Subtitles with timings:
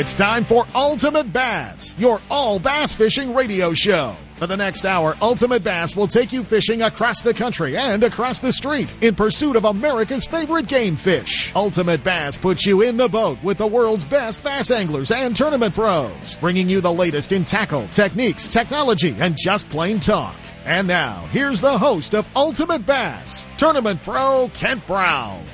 [0.00, 4.16] it's time for Ultimate Bass, your all bass fishing radio show.
[4.36, 8.40] For the next hour, Ultimate Bass will take you fishing across the country and across
[8.40, 11.52] the street in pursuit of America's favorite game fish.
[11.54, 15.74] Ultimate Bass puts you in the boat with the world's best bass anglers and tournament
[15.74, 20.34] pros, bringing you the latest in tackle, techniques, technology, and just plain talk.
[20.64, 25.44] And now, here's the host of Ultimate Bass, Tournament Pro Kent Brown.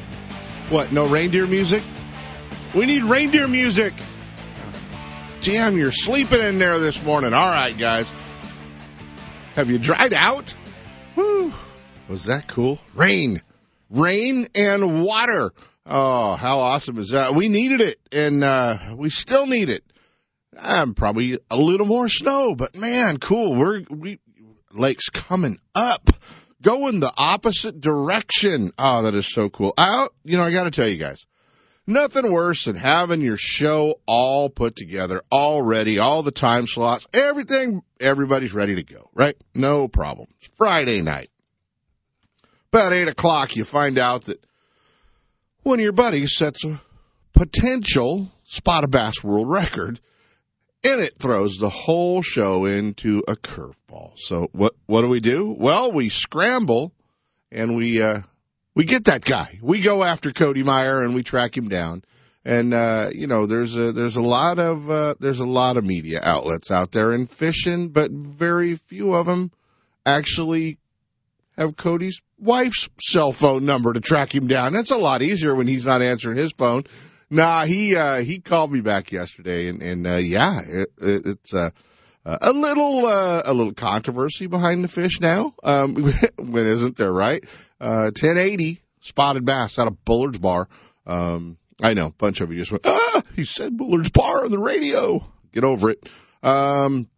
[0.69, 1.83] What, no reindeer music?
[2.73, 3.93] We need reindeer music.
[5.47, 7.33] Jam, you're sleeping in there this morning.
[7.33, 8.13] All right, guys.
[9.55, 10.51] Have you dried out?
[11.15, 11.53] Whew.
[12.09, 12.81] Was that cool?
[12.95, 13.41] Rain.
[13.89, 15.53] Rain and water.
[15.87, 17.37] Oh, how awesome is that?
[17.37, 19.85] We needed it, and uh, we still need it.
[20.59, 23.55] Um, probably a little more snow, but man, cool.
[23.55, 24.19] We're we
[24.73, 26.11] lake's coming up,
[26.61, 28.73] going the opposite direction.
[28.77, 29.75] Oh, that is so cool.
[29.79, 31.25] I, you know, I got to tell you guys,
[31.87, 37.07] nothing worse than having your show all put together, all ready, all the time slots,
[37.13, 37.83] everything.
[38.01, 39.37] Everybody's ready to go, right?
[39.55, 40.29] No problem.
[40.39, 41.29] It's Friday night.
[42.73, 44.45] About eight o'clock, you find out that
[45.63, 46.79] one of your buddies sets a
[47.33, 50.01] potential spotted bass world record
[50.85, 54.13] and it throws the whole show into a curveball.
[54.17, 55.55] So what what do we do?
[55.57, 56.93] Well, we scramble
[57.51, 58.21] and we uh
[58.77, 59.59] we get that guy.
[59.63, 62.05] We go after Cody Meyer and we track him down.
[62.45, 65.85] And uh you know, there's a there's a lot of uh there's a lot of
[65.85, 69.51] media outlets out there in fishing, but very few of them
[70.05, 70.79] actually
[71.57, 74.75] have Cody's wife's cell phone number to track him down.
[74.75, 76.85] That's a lot easier when he's not answering his phone.
[77.31, 81.55] Nah, he uh he called me back yesterday and and uh yeah, it, it, it's
[81.55, 81.71] uh
[82.27, 85.55] a little uh, a little controversy behind the fish now.
[85.63, 85.95] Um
[86.39, 87.45] when isn't there, right?
[87.81, 90.69] Uh 1080 spotted bass out of Bullard's Bar.
[91.07, 94.51] Um I know, a bunch of you just went, "Ah, he said Bullard's Bar on
[94.51, 96.09] the radio." Get over it.
[96.43, 97.09] Um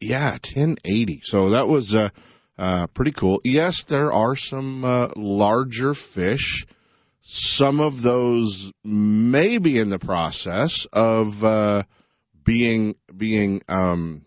[0.00, 1.20] yeah, 1080.
[1.22, 2.10] So that was uh
[2.58, 3.40] uh pretty cool.
[3.44, 6.66] Yes, there are some uh larger fish
[7.20, 11.82] some of those may be in the process of uh,
[12.44, 14.24] being being um,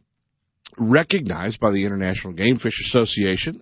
[0.78, 3.62] recognized by the International Game Fish Association.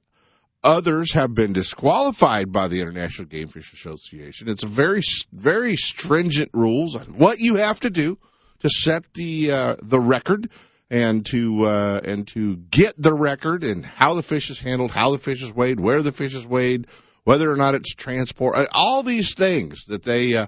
[0.63, 4.47] Others have been disqualified by the International Game Fish Association.
[4.47, 5.01] It's very
[5.31, 8.17] very stringent rules on what you have to do
[8.59, 10.49] to set the uh, the record
[10.89, 15.11] and to uh, and to get the record and how the fish is handled, how
[15.11, 16.87] the fish is weighed, where the fish is weighed
[17.23, 20.47] whether or not it's transport, uh, all these things that they uh,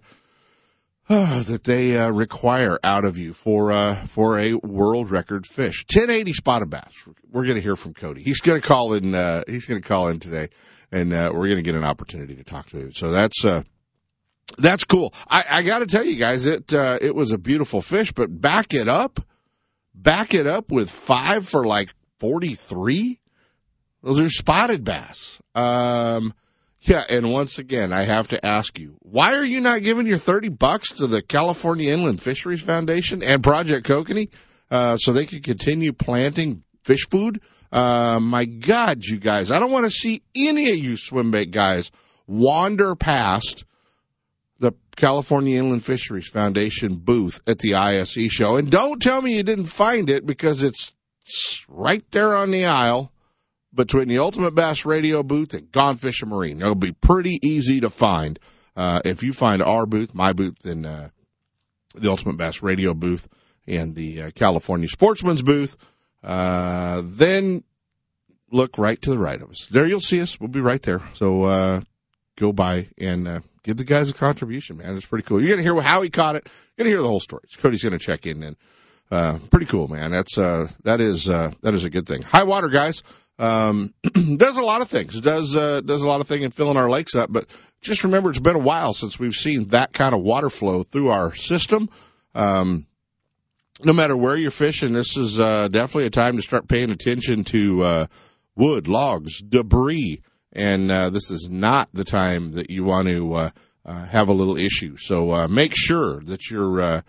[1.09, 5.85] that they uh, require out of you for uh, for a world record fish.
[5.93, 7.07] 1080 spotted bass.
[7.29, 8.23] We're going to hear from Cody.
[8.23, 9.13] He's going to call in.
[9.13, 10.47] Uh, he's going to call in today,
[10.93, 12.93] and uh, we're going to get an opportunity to talk to him.
[12.93, 13.43] So that's.
[13.43, 13.63] Uh,
[14.57, 15.13] that's cool.
[15.27, 18.27] I, I got to tell you guys, it uh, it was a beautiful fish, but
[18.29, 19.19] back it up,
[19.95, 21.89] back it up with five for like
[22.19, 23.19] forty three.
[24.03, 25.41] Those are spotted bass.
[25.55, 26.33] Um,
[26.85, 30.17] yeah, and once again, I have to ask you, why are you not giving your
[30.17, 34.29] 30 bucks to the California Inland Fisheries Foundation and Project Kokanee,
[34.69, 37.41] uh, so they can continue planting fish food?
[37.71, 41.51] Uh, my God, you guys, I don't want to see any of you swim bait
[41.51, 41.89] guys
[42.27, 43.63] wander past
[44.59, 48.57] the California Inland Fisheries Foundation booth at the ISE show.
[48.57, 50.93] And don't tell me you didn't find it because it's
[51.69, 53.12] right there on the aisle
[53.73, 56.61] between the Ultimate Bass Radio booth and Gone Fishing Marine.
[56.61, 58.39] It'll be pretty easy to find.
[58.75, 61.09] Uh, if you find our booth, my booth, and uh,
[61.95, 63.27] the Ultimate Bass Radio booth
[63.67, 65.77] and the uh, California Sportsman's booth,
[66.23, 67.63] uh, then
[68.51, 69.67] look right to the right of us.
[69.67, 70.39] There you'll see us.
[70.39, 71.01] We'll be right there.
[71.13, 71.81] So uh,
[72.35, 74.95] go by and uh, give the guys a contribution, man.
[74.95, 75.41] It's pretty cool.
[75.41, 76.47] You're gonna hear how he caught it.
[76.77, 77.43] You're gonna hear the whole story.
[77.57, 78.55] Cody's gonna check in and.
[79.11, 80.09] Uh, pretty cool, man.
[80.09, 82.23] That's uh, that is uh, that is a good thing.
[82.23, 83.03] High water, guys
[83.39, 83.93] um,
[84.37, 85.19] does a lot of things.
[85.21, 87.31] Does uh, does a lot of things in filling our lakes up.
[87.31, 87.47] But
[87.81, 91.09] just remember, it's been a while since we've seen that kind of water flow through
[91.09, 91.89] our system.
[92.35, 92.87] Um,
[93.83, 97.43] no matter where you're fishing, this is uh, definitely a time to start paying attention
[97.45, 98.05] to uh,
[98.55, 100.21] wood, logs, debris,
[100.51, 103.49] and uh, this is not the time that you want to uh,
[103.85, 104.95] uh, have a little issue.
[104.97, 107.01] So uh, make sure that you're uh,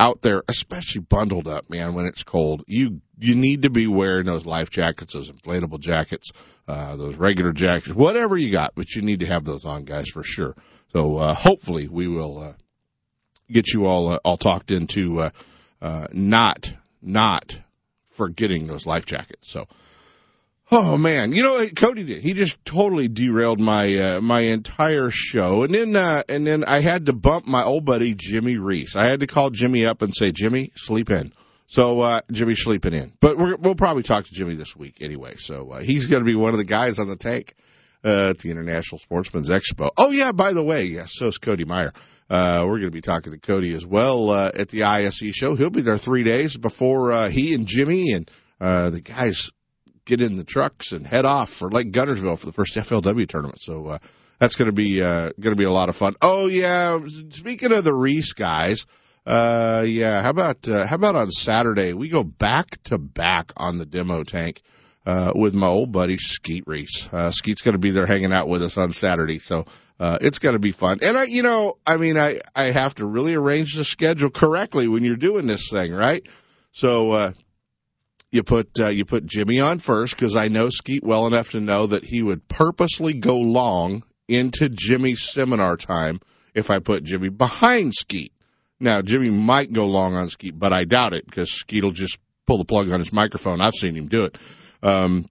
[0.00, 2.64] out there, especially bundled up, man, when it's cold.
[2.66, 6.32] You you need to be wearing those life jackets, those inflatable jackets,
[6.66, 10.08] uh, those regular jackets, whatever you got, but you need to have those on, guys,
[10.08, 10.56] for sure.
[10.94, 12.52] So uh, hopefully we will uh,
[13.52, 15.30] get you all uh, all talked into uh,
[15.82, 16.72] uh, not
[17.02, 17.58] not
[18.06, 19.50] forgetting those life jackets.
[19.50, 19.68] So
[20.72, 22.22] Oh man, you know Cody did.
[22.22, 26.80] He just totally derailed my uh, my entire show, and then uh, and then I
[26.80, 28.94] had to bump my old buddy Jimmy Reese.
[28.94, 31.32] I had to call Jimmy up and say, Jimmy, sleep in.
[31.66, 35.34] So uh, Jimmy's sleeping in, but we will probably talk to Jimmy this week anyway.
[35.36, 37.54] So uh, he's going to be one of the guys on the tank
[38.04, 39.90] uh, at the International Sportsman's Expo.
[39.96, 41.92] Oh yeah, by the way, yes, so is Cody Meyer.
[42.28, 45.56] Uh, we're going to be talking to Cody as well uh, at the ISE show.
[45.56, 48.30] He'll be there three days before uh, he and Jimmy and
[48.60, 49.50] uh, the guys
[50.10, 53.62] get in the trucks and head off for Lake Guntersville for the first FLW tournament.
[53.62, 53.98] So uh,
[54.38, 56.14] that's going to be uh, going to be a lot of fun.
[56.20, 56.98] Oh yeah,
[57.30, 58.86] speaking of the Reese guys,
[59.24, 63.78] uh, yeah, how about uh, how about on Saturday we go back to back on
[63.78, 64.62] the demo tank.
[65.06, 67.08] Uh, with my old buddy Skeet Reese.
[67.10, 69.64] Uh, Skeet's going to be there hanging out with us on Saturday, so
[69.98, 70.98] uh, it's going to be fun.
[71.02, 74.88] And I, you know, I mean, I I have to really arrange the schedule correctly
[74.88, 76.24] when you're doing this thing, right?
[76.72, 77.32] So uh,
[78.32, 81.60] you put uh, you put Jimmy on first because I know Skeet well enough to
[81.60, 86.20] know that he would purposely go long into Jimmy's seminar time
[86.54, 88.32] if I put Jimmy behind Skeet.
[88.78, 92.18] Now Jimmy might go long on Skeet, but I doubt it because Skeet will just
[92.46, 93.60] pull the plug on his microphone.
[93.60, 94.38] I've seen him do it.
[94.82, 95.26] Um,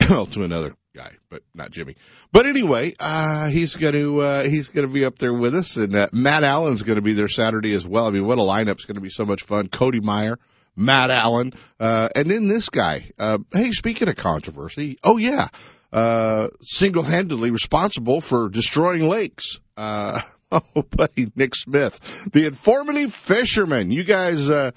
[0.10, 1.94] well, to another guy, but not Jimmy.
[2.32, 5.76] But anyway, uh, he's going to uh, he's going to be up there with us,
[5.76, 8.06] and uh, Matt Allen's going to be there Saturday as well.
[8.06, 9.68] I mean, what a lineup's going to be so much fun.
[9.68, 10.36] Cody Meyer.
[10.78, 13.10] Matt Allen, uh, and then this guy.
[13.18, 15.48] Uh, hey, speaking of controversy, oh yeah,
[15.92, 19.60] uh, single-handedly responsible for destroying lakes.
[19.76, 20.20] Uh,
[20.52, 23.90] oh, buddy, Nick Smith, the informative fisherman.
[23.90, 24.70] You guys, uh,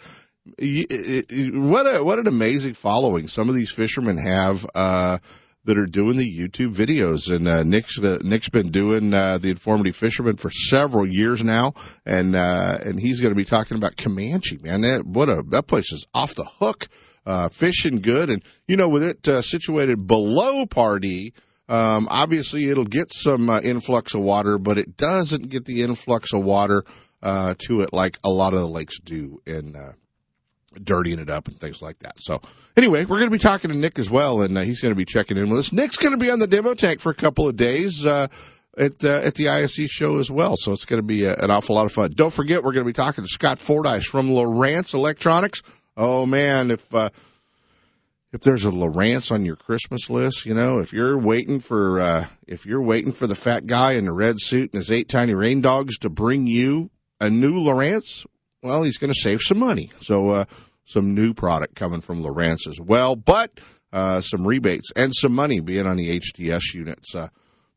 [0.57, 4.65] what a what an amazing following some of these fishermen have.
[4.73, 5.19] Uh,
[5.65, 7.33] that are doing the YouTube videos.
[7.33, 11.73] And uh, Nick's uh, Nick's been doing uh, the Informative Fisherman for several years now,
[12.05, 14.57] and uh, and he's going to be talking about Comanche.
[14.57, 16.87] Man, that what a that place is off the hook,
[17.25, 21.33] uh, fishing good, and you know with it uh, situated below Pardee.
[21.69, 26.33] Um, obviously, it'll get some uh, influx of water, but it doesn't get the influx
[26.33, 26.83] of water
[27.23, 29.93] uh, to it like a lot of the lakes do in uh,
[30.73, 32.21] dirtying it up and things like that.
[32.21, 32.41] So
[32.77, 34.97] anyway, we're going to be talking to Nick as well, and uh, he's going to
[34.97, 35.73] be checking in with us.
[35.73, 38.05] Nick's going to be on the demo tank for a couple of days.
[38.05, 38.27] Uh,
[38.77, 41.51] at uh, at the ISE show as well, so it's going to be a, an
[41.51, 42.11] awful lot of fun.
[42.15, 45.61] Don't forget, we're going to be talking to Scott Fordice from Lowrance Electronics.
[45.97, 47.09] Oh man, if uh,
[48.31, 52.25] if there's a Lowrance on your Christmas list, you know, if you're waiting for uh,
[52.47, 55.33] if you're waiting for the fat guy in the red suit and his eight tiny
[55.33, 56.89] rain dogs to bring you
[57.19, 58.25] a new Lowrance,
[58.61, 59.91] well, he's going to save some money.
[60.01, 60.45] So, uh,
[60.83, 63.51] some new product coming from Lowrance as well, but,
[63.93, 67.27] uh, some rebates and some money being on the HDS units, uh,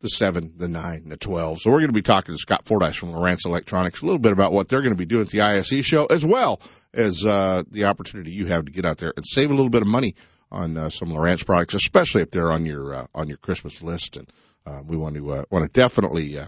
[0.01, 1.59] the seven, the nine, the 12.
[1.61, 4.33] So we're going to be talking to Scott Fordice from Lowrance Electronics a little bit
[4.33, 6.61] about what they're going to be doing at the ISE show as well
[6.93, 9.83] as, uh, the opportunity you have to get out there and save a little bit
[9.83, 10.15] of money
[10.51, 14.17] on, uh, some Lowrance products, especially if they're on your, uh, on your Christmas list.
[14.17, 14.31] And,
[14.67, 16.47] uh, we want to, uh, want to definitely, uh,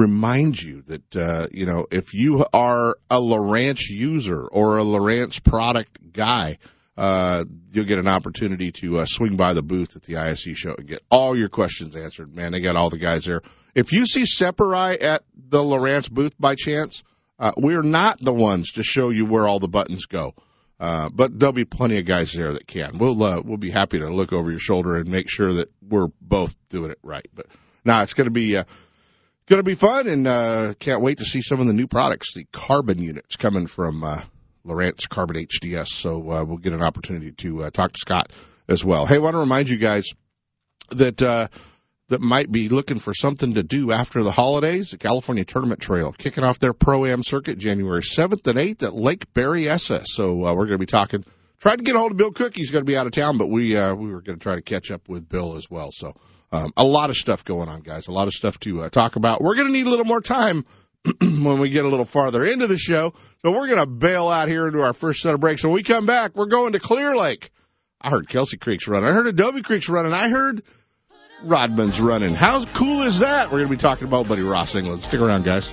[0.00, 5.42] remind you that uh, you know if you are a Lowrance user or a Lowrance
[5.42, 6.58] product guy,
[6.96, 10.74] uh, you'll get an opportunity to uh, swing by the booth at the ISE show
[10.74, 12.34] and get all your questions answered.
[12.34, 13.42] Man, they got all the guys there.
[13.74, 17.04] If you see Separai at the Lowrance booth by chance,
[17.38, 20.34] uh, we're not the ones to show you where all the buttons go.
[20.78, 22.96] Uh, but there'll be plenty of guys there that can.
[22.96, 26.08] We'll uh, we'll be happy to look over your shoulder and make sure that we're
[26.22, 27.26] both doing it right.
[27.34, 27.46] But
[27.84, 28.64] now nah, it's going to be uh,
[29.50, 32.34] going to be fun, and uh, can't wait to see some of the new products,
[32.34, 34.20] the carbon units coming from uh,
[34.64, 35.88] Lowrance Carbon HDS.
[35.88, 38.30] So uh, we'll get an opportunity to uh, talk to Scott
[38.68, 39.06] as well.
[39.06, 40.12] Hey, I want to remind you guys
[40.90, 41.48] that uh,
[42.10, 44.92] that might be looking for something to do after the holidays.
[44.92, 48.94] The California Tournament Trail kicking off their Pro Am circuit January 7th and 8th at
[48.94, 50.02] Lake Berryessa.
[50.04, 51.24] So uh, we're going to be talking.
[51.58, 52.54] Tried to get a hold of Bill Cook.
[52.54, 54.54] He's going to be out of town, but we uh, we were going to try
[54.54, 55.90] to catch up with Bill as well.
[55.90, 56.14] So
[56.52, 58.08] um, a lot of stuff going on, guys.
[58.08, 59.40] A lot of stuff to uh, talk about.
[59.40, 60.64] We're going to need a little more time
[61.20, 63.14] when we get a little farther into the show.
[63.42, 65.62] So we're going to bail out here into our first set of breaks.
[65.62, 67.50] When we come back, we're going to Clear Lake.
[68.00, 69.08] I heard Kelsey Creek's running.
[69.08, 70.12] I heard Adobe Creek's running.
[70.12, 70.62] I heard
[71.42, 72.34] Rodman's running.
[72.34, 73.46] How cool is that?
[73.46, 75.02] We're going to be talking about Buddy Ross England.
[75.02, 75.72] Stick around, guys.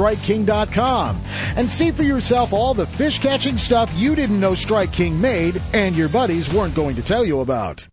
[0.01, 1.21] StrikeKing.com
[1.55, 5.61] and see for yourself all the fish catching stuff you didn't know Strike King made
[5.73, 7.87] and your buddies weren't going to tell you about.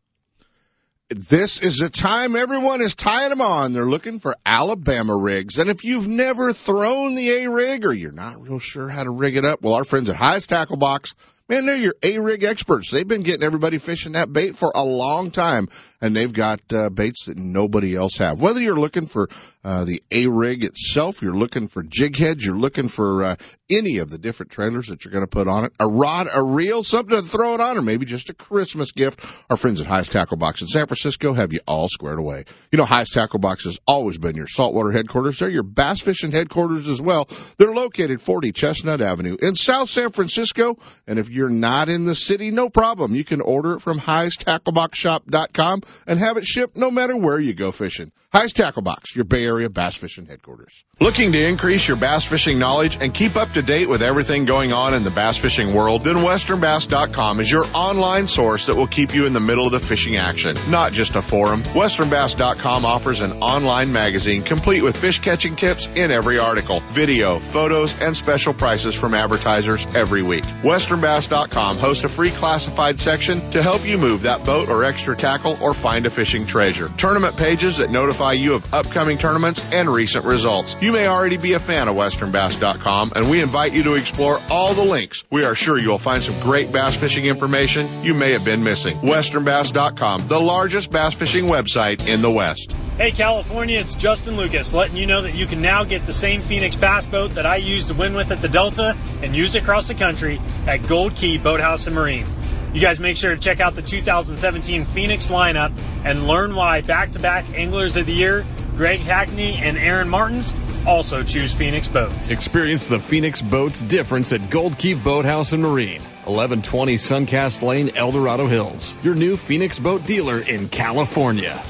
[1.11, 3.73] This is the time everyone is tying them on.
[3.73, 5.59] They're looking for Alabama rigs.
[5.59, 9.11] And if you've never thrown the A rig or you're not real sure how to
[9.11, 11.15] rig it up, well, our friends at Hi's Tackle Box,
[11.49, 12.91] man, they're your A rig experts.
[12.91, 15.69] They've been getting everybody fishing that bait for a long time
[16.01, 18.41] and they've got uh, baits that nobody else have.
[18.41, 19.29] Whether you're looking for
[19.65, 23.37] uh, the A rig itself, you're looking for jig heads, you're looking for uh,
[23.71, 26.43] any of the different trailers that you're going to put on it, a rod, a
[26.43, 29.25] reel, something to throw it on, or maybe just a Christmas gift.
[29.51, 32.45] Our friends at Hi's Tackle Box in San Francisco have you all squared away.
[32.71, 35.39] You know, Hi's Tackle Box has always been your saltwater headquarters.
[35.39, 37.29] They're your bass fishing headquarters as well.
[37.59, 40.79] They're located 40 Chestnut Avenue in South San Francisco.
[41.07, 43.15] And if you're not in the city, no problem.
[43.15, 47.71] You can order it from highesttackleboxshop.com and have it shipped no matter where you go
[47.71, 48.13] fishing.
[48.33, 50.85] Hi's Tackle Box, your Bay Area bass fishing headquarters.
[51.01, 54.73] Looking to increase your bass fishing knowledge and keep up to date with everything going
[54.73, 56.05] on in the bass fishing world?
[56.05, 59.81] Then westernbass.com is your online source that will keep you in the middle of the
[59.81, 61.63] fishing action, not just a forum.
[61.63, 67.99] Westernbass.com offers an online magazine complete with fish catching tips in every article, video, photos,
[68.03, 70.45] and special prices from advertisers every week.
[70.63, 75.57] Westernbass.com hosts a free classified section to help you move that boat or extra tackle
[75.63, 76.91] or find a fishing treasure.
[76.99, 80.77] Tournament pages that notify you of upcoming tournaments and recent results.
[80.83, 84.75] You may already be a fan of westernbass.com and we invite you to explore all
[84.75, 85.25] the links.
[85.31, 88.97] We are sure you'll find some great bass fishing information you may have been missing.
[88.97, 92.75] westernbass.com, the largest bass fishing website in the West.
[92.99, 96.41] Hey California, it's Justin Lucas letting you know that you can now get the same
[96.41, 99.87] Phoenix bass boat that I used to win with at the Delta and use across
[99.87, 102.27] the country at Gold Key Boathouse and Marine.
[102.75, 105.73] You guys make sure to check out the 2017 Phoenix lineup
[106.05, 108.45] and learn why back-to-back Anglers of the Year,
[108.77, 110.53] Greg Hackney and Aaron Martens,
[110.87, 112.31] also choose Phoenix boats.
[112.31, 118.13] Experience the Phoenix boats difference at Gold Key Boathouse and Marine, 1120 Suncast Lane, El
[118.13, 118.95] Dorado Hills.
[119.03, 121.61] Your new Phoenix boat dealer in California.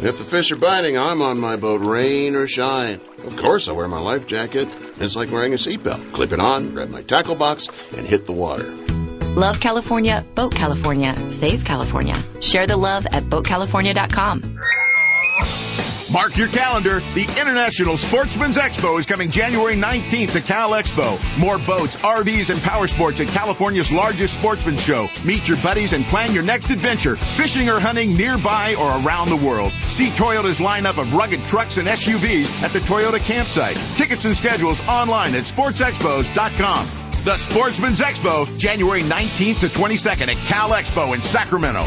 [0.00, 3.00] If the fish are biting, I'm on my boat, rain or shine.
[3.24, 4.68] Of course, I wear my life jacket.
[4.98, 6.12] It's like wearing a seatbelt.
[6.12, 8.72] Clip it on, grab my tackle box, and hit the water.
[9.34, 12.14] Love California, Boat California, Save California.
[12.40, 14.60] Share the love at BoatCalifornia.com.
[16.12, 17.00] Mark your calendar.
[17.14, 21.18] The International Sportsman's Expo is coming January 19th to Cal Expo.
[21.36, 25.08] More boats, RVs, and power sports at California's largest sportsman show.
[25.24, 29.44] Meet your buddies and plan your next adventure, fishing or hunting nearby or around the
[29.44, 29.72] world.
[29.88, 33.76] See Toyota's lineup of rugged trucks and SUVs at the Toyota campsite.
[33.96, 37.03] Tickets and schedules online at sportsexpos.com.
[37.24, 41.86] The Sportsman's Expo, January 19th to 22nd at Cal Expo in Sacramento.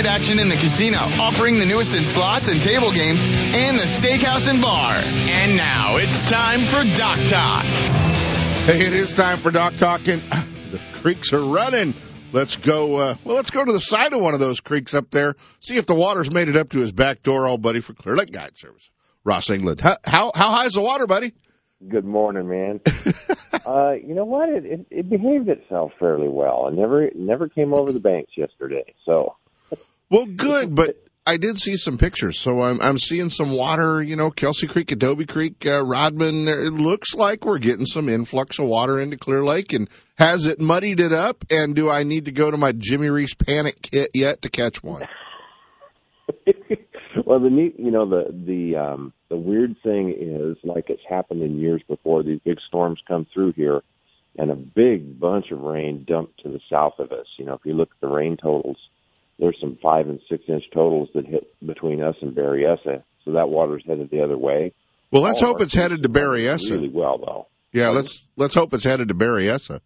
[0.03, 3.83] night action in the casino, offering the newest in slots and table games, and the
[3.83, 4.95] steakhouse and bar.
[4.95, 7.63] And now it's time for Dock Talk.
[8.65, 10.21] Hey, it is time for Dock Talk, and
[10.71, 11.93] the creeks are running.
[12.31, 12.95] Let's go.
[12.95, 15.35] Uh, well, let's go to the side of one of those creeks up there.
[15.59, 17.47] See if the water's made it up to his back door.
[17.47, 18.89] All buddy for Clear Lake Guide Service,
[19.23, 19.81] Ross England.
[19.81, 21.31] How how, how high is the water, buddy?
[21.87, 22.79] Good morning, man.
[23.65, 24.49] uh, you know what?
[24.49, 26.69] It, it it behaved itself fairly well.
[26.69, 28.95] It never it never came over the banks yesterday.
[29.05, 29.35] So
[30.11, 34.03] Well, good, but I did see some pictures, so I'm I'm seeing some water.
[34.03, 36.49] You know, Kelsey Creek, Adobe Creek, uh, Rodman.
[36.49, 40.59] It looks like we're getting some influx of water into Clear Lake, and has it
[40.59, 41.45] muddied it up?
[41.49, 44.83] And do I need to go to my Jimmy Reese panic kit yet to catch
[44.83, 45.03] one?
[47.25, 51.41] well, the neat, you know, the the um, the weird thing is, like it's happened
[51.41, 53.81] in years before, these big storms come through here,
[54.37, 57.27] and a big bunch of rain dumped to the south of us.
[57.37, 58.77] You know, if you look at the rain totals,
[59.41, 63.49] there's some five and six inch totals that hit between us and Berryessa, so that
[63.49, 64.71] water's headed the other way.
[65.09, 66.71] Well, let's All hope it's headed to Berryessa.
[66.71, 67.47] Really well, though.
[67.73, 69.81] Yeah, let's let's hope it's headed to Berryessa.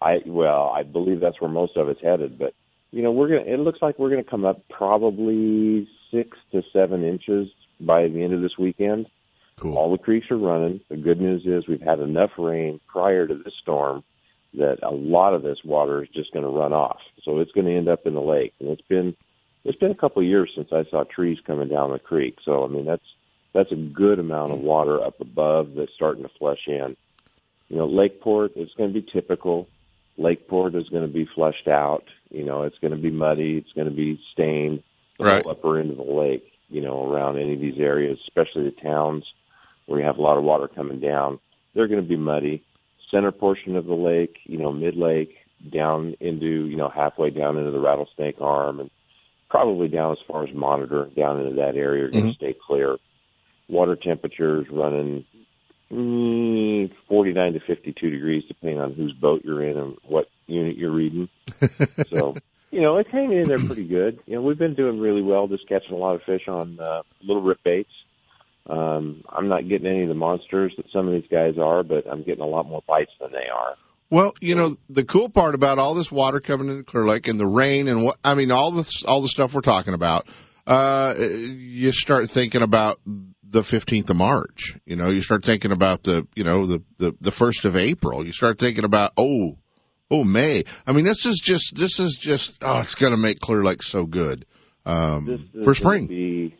[0.00, 2.38] I well, I believe that's where most of it's headed.
[2.38, 2.52] But
[2.90, 3.50] you know, we're gonna.
[3.50, 7.48] It looks like we're gonna come up probably six to seven inches
[7.80, 9.06] by the end of this weekend.
[9.56, 9.76] Cool.
[9.76, 10.80] All the creeks are running.
[10.90, 14.04] The good news is we've had enough rain prior to this storm
[14.54, 16.98] that a lot of this water is just going to run off.
[17.24, 18.54] So it's going to end up in the lake.
[18.60, 19.14] And it's been
[19.64, 22.36] it's been a couple of years since I saw trees coming down the creek.
[22.44, 23.04] So I mean that's
[23.54, 26.96] that's a good amount of water up above that's starting to flush in.
[27.68, 29.68] You know, Lakeport is going to be typical.
[30.18, 32.04] Lakeport is going to be flushed out.
[32.30, 33.58] You know, it's going to be muddy.
[33.58, 34.82] It's going to be stained.
[35.18, 35.42] The Right.
[35.44, 38.80] whole upper end of the lake, you know, around any of these areas, especially the
[38.82, 39.24] towns
[39.86, 41.38] where you have a lot of water coming down,
[41.74, 42.64] they're going to be muddy.
[43.10, 45.34] Center portion of the lake, you know, mid lake,
[45.72, 48.90] down into, you know, halfway down into the rattlesnake arm and
[49.48, 52.96] probably down as far as monitor down into that area are going to stay clear.
[53.68, 55.24] Water temperatures running
[55.92, 60.90] mm, 49 to 52 degrees, depending on whose boat you're in and what unit you're
[60.90, 61.28] reading.
[62.08, 62.36] so,
[62.70, 64.20] you know, it's hanging in there pretty good.
[64.26, 67.02] You know, we've been doing really well, just catching a lot of fish on uh,
[67.22, 67.90] little rip baits.
[68.66, 72.06] Um, I'm not getting any of the monsters that some of these guys are, but
[72.10, 73.76] I'm getting a lot more bites than they are.
[74.10, 77.38] Well, you know, the cool part about all this water coming into Clear Lake and
[77.38, 80.26] the rain and what I mean, all this, all the stuff we're talking about,
[80.66, 83.00] uh, you start thinking about
[83.42, 84.76] the 15th of March.
[84.84, 88.24] You know, you start thinking about the, you know, the, the, the 1st of April.
[88.24, 89.56] You start thinking about, oh,
[90.10, 90.64] oh, May.
[90.86, 93.82] I mean, this is just, this is just, oh, it's going to make Clear Lake
[93.82, 94.44] so good,
[94.86, 96.02] um, This is for going spring.
[96.02, 96.56] to be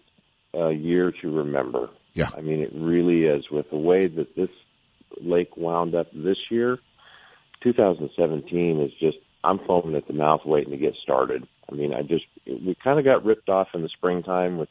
[0.54, 1.90] a year to remember.
[2.14, 2.30] Yeah.
[2.36, 3.50] I mean, it really is.
[3.50, 4.50] With the way that this
[5.20, 6.78] lake wound up this year,
[7.62, 11.46] 2017 is just, I'm foaming at the mouth waiting to get started.
[11.70, 14.68] I mean, I just, we kind of got ripped off in the springtime with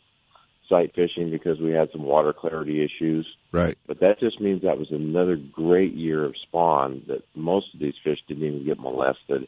[0.69, 3.27] sight fishing because we had some water clarity issues.
[3.51, 3.77] Right.
[3.87, 7.95] But that just means that was another great year of spawn that most of these
[8.03, 9.47] fish didn't even get molested.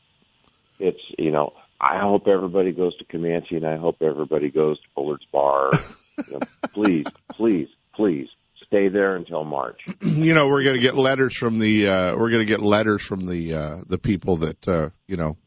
[0.80, 4.88] It's, you know, I hope everybody goes to Comanche and I hope everybody goes to
[4.96, 5.70] Bullard's Bar.
[6.28, 6.40] you know,
[6.74, 8.28] please, please, please
[8.66, 9.82] stay there until March.
[10.02, 13.04] you know, we're going to get letters from the uh, we're going to get letters
[13.06, 15.38] from the uh, the people that uh, you know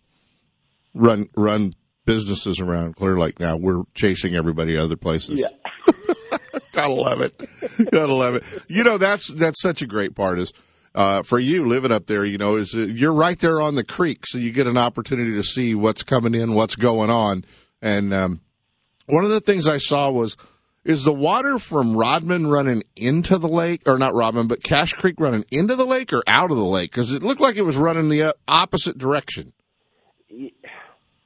[0.94, 1.72] run run
[2.04, 3.40] businesses around Clear Lake.
[3.40, 5.46] Now we're chasing everybody to other places.
[6.72, 7.40] Gotta love it.
[7.90, 8.44] Gotta love it.
[8.68, 10.52] You know, that's that's such a great part is
[10.94, 13.84] uh for you living up there, you know, is uh, you're right there on the
[13.84, 17.44] creek, so you get an opportunity to see what's coming in, what's going on.
[17.80, 18.40] And um
[19.06, 20.36] one of the things I saw was
[20.84, 25.16] is the water from Rodman running into the lake, or not Rodman, but Cache Creek
[25.18, 26.90] running into the lake or out of the lake?
[26.90, 29.52] Because it looked like it was running the uh, opposite direction.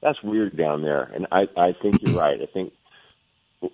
[0.00, 2.40] That's weird down there, and I I think you're right.
[2.40, 2.72] I think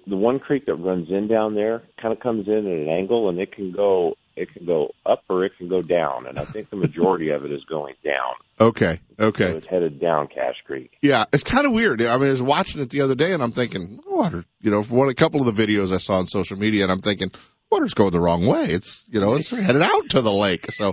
[0.06, 3.28] the one creek that runs in down there kind of comes in at an angle,
[3.28, 6.44] and it can go it can go up or it can go down, and I
[6.44, 8.34] think the majority of it is going down.
[8.60, 9.50] Okay, okay.
[9.52, 10.92] So it's headed down Cache Creek.
[11.02, 12.02] Yeah, it's kind of weird.
[12.02, 14.44] I mean, I was watching it the other day, and I'm thinking, water.
[14.60, 16.92] You know, for one, a couple of the videos I saw on social media, and
[16.92, 17.30] I'm thinking,
[17.70, 18.64] water's going the wrong way.
[18.64, 20.70] It's you know, it's headed out to the lake.
[20.72, 20.92] So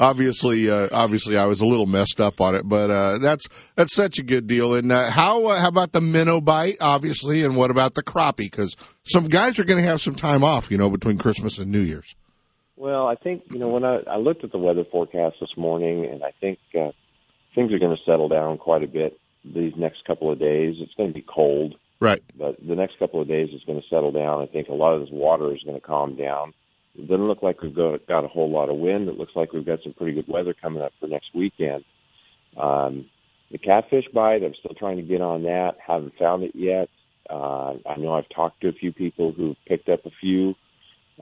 [0.00, 3.94] obviously, uh, obviously, I was a little messed up on it, but uh, that's that's
[3.94, 4.74] such a good deal.
[4.74, 8.38] And uh, how uh, how about the minnow bite, obviously, and what about the crappie?
[8.38, 11.70] Because some guys are going to have some time off, you know, between Christmas and
[11.70, 12.16] New Year's.
[12.80, 16.06] Well, I think you know when I, I looked at the weather forecast this morning,
[16.06, 16.92] and I think uh,
[17.54, 20.76] things are going to settle down quite a bit these next couple of days.
[20.78, 22.22] It's going to be cold, right?
[22.38, 24.40] But the next couple of days is going to settle down.
[24.40, 26.54] I think a lot of this water is going to calm down.
[26.94, 29.10] It doesn't look like we've got, got a whole lot of wind.
[29.10, 31.84] It looks like we've got some pretty good weather coming up for next weekend.
[32.56, 33.10] Um,
[33.50, 35.72] the catfish bite, I'm still trying to get on that.
[35.86, 36.88] Haven't found it yet.
[37.28, 40.54] Uh, I know I've talked to a few people who've picked up a few.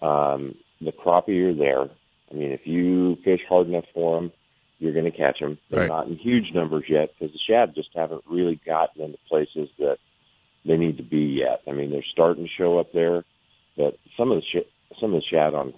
[0.00, 1.88] Um, the crappie are there.
[2.30, 4.32] I mean, if you fish hard enough for them,
[4.78, 5.58] you're going to catch them.
[5.70, 5.88] They're Right.
[5.88, 9.98] not in huge numbers yet because the shad just haven't really gotten into places that
[10.64, 11.62] they need to be yet.
[11.66, 13.24] I mean, they're starting to show up there,
[13.76, 15.74] but some of the sh- some of the shad on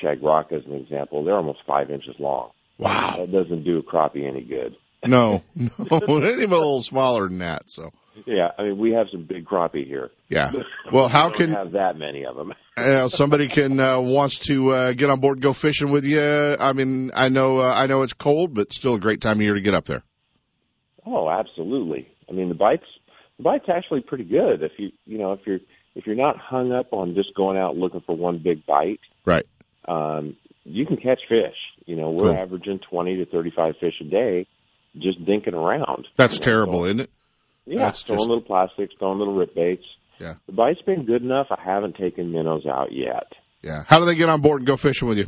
[0.00, 2.50] Shag Rock, as an example, they're almost five inches long.
[2.78, 3.16] Wow.
[3.18, 4.76] That doesn't do a crappie any good.
[5.06, 7.68] No, no, any a little smaller than that.
[7.70, 7.90] So
[8.26, 10.10] Yeah, I mean, we have some big crappie here.
[10.28, 10.50] yeah.
[10.92, 12.52] Well, how We can have that many of them?
[12.76, 16.20] uh, somebody can uh, wants to uh, get on board, and go fishing with you?
[16.20, 19.42] I mean, I know uh, I know it's cold, but still a great time of
[19.42, 20.02] year to get up there.
[21.06, 22.08] Oh, absolutely.
[22.28, 22.86] I mean, the bite's
[23.36, 25.60] the bite's actually pretty good if you you know if you're
[25.94, 29.00] if you're not hung up on just going out looking for one big bite.
[29.24, 29.46] Right.
[29.86, 31.56] Um, you can catch fish.
[31.86, 32.36] You know, we're Cool.
[32.42, 34.46] averaging twenty to thirty five fish a day,
[34.98, 36.06] just dinking around.
[36.16, 37.10] That's You know, terrible, so- isn't it?
[37.66, 39.84] Yeah, That's throwing just- little plastics, throwing little rip baits.
[40.20, 40.34] Yeah.
[40.46, 41.46] The bite's been good enough.
[41.50, 43.32] I haven't taken minnows out yet.
[43.62, 43.82] Yeah.
[43.86, 45.26] How do they get on board and go fishing with you?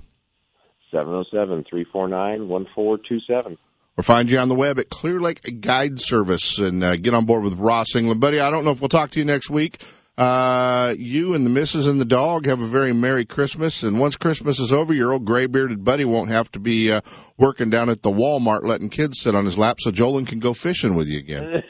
[0.92, 3.58] Seven zero seven three four nine one four two seven.
[3.98, 7.24] Or find you on the web at Clear Lake Guide Service and uh, get on
[7.24, 8.20] board with Ross England.
[8.20, 9.82] Buddy, I don't know if we'll talk to you next week.
[10.18, 13.82] Uh, you and the missus and the dog have a very Merry Christmas.
[13.82, 17.02] And once Christmas is over, your old gray bearded buddy won't have to be uh,
[17.36, 20.54] working down at the Walmart letting kids sit on his lap so Jolin can go
[20.54, 21.62] fishing with you again.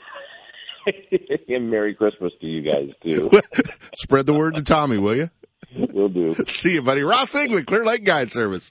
[1.48, 3.30] and Merry Christmas to you guys too.
[3.96, 5.30] Spread the word to Tommy, will you?
[5.92, 6.34] Will do.
[6.46, 7.02] See you, buddy.
[7.02, 8.70] Ross England, Clear Lake Guide Service.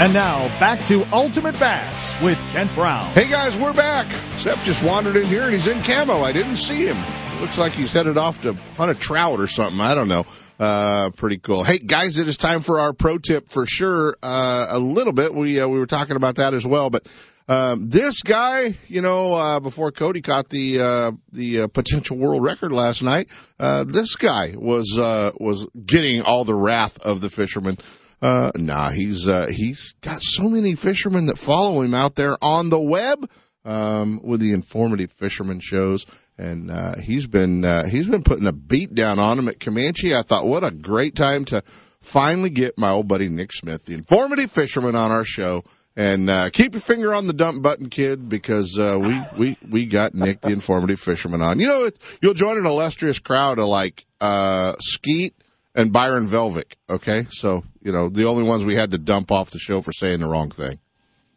[0.00, 3.04] And now back to Ultimate Bass with Kent Brown.
[3.12, 4.10] Hey guys, we're back.
[4.38, 6.22] Seth just wandered in here and he's in camo.
[6.22, 6.96] I didn't see him.
[7.42, 9.78] Looks like he's headed off to hunt a trout or something.
[9.78, 10.24] I don't know.
[10.58, 11.64] Uh, pretty cool.
[11.64, 14.16] Hey guys, it is time for our pro tip for sure.
[14.22, 15.34] Uh, a little bit.
[15.34, 17.06] We, uh, we were talking about that as well, but,
[17.46, 22.42] um, this guy, you know, uh, before Cody caught the, uh, the uh, potential world
[22.42, 27.28] record last night, uh, this guy was, uh, was getting all the wrath of the
[27.28, 27.76] fishermen.
[28.22, 32.68] Uh, nah, he's, uh, he's got so many fishermen that follow him out there on
[32.68, 33.28] the web,
[33.64, 36.06] um, with the informative fisherman shows.
[36.36, 40.14] And, uh, he's been, uh, he's been putting a beat down on him at Comanche.
[40.14, 41.62] I thought, what a great time to
[42.00, 45.64] finally get my old buddy Nick Smith, the informative fisherman on our show.
[45.96, 49.86] And, uh, keep your finger on the dump button, kid, because, uh, we, we, we
[49.86, 51.58] got Nick, the informative fisherman on.
[51.58, 55.34] You know, it, you'll join an illustrious crowd of like, uh, Skeet,
[55.74, 56.74] and Byron Velvick.
[56.88, 59.92] Okay, so you know the only ones we had to dump off the show for
[59.92, 60.78] saying the wrong thing.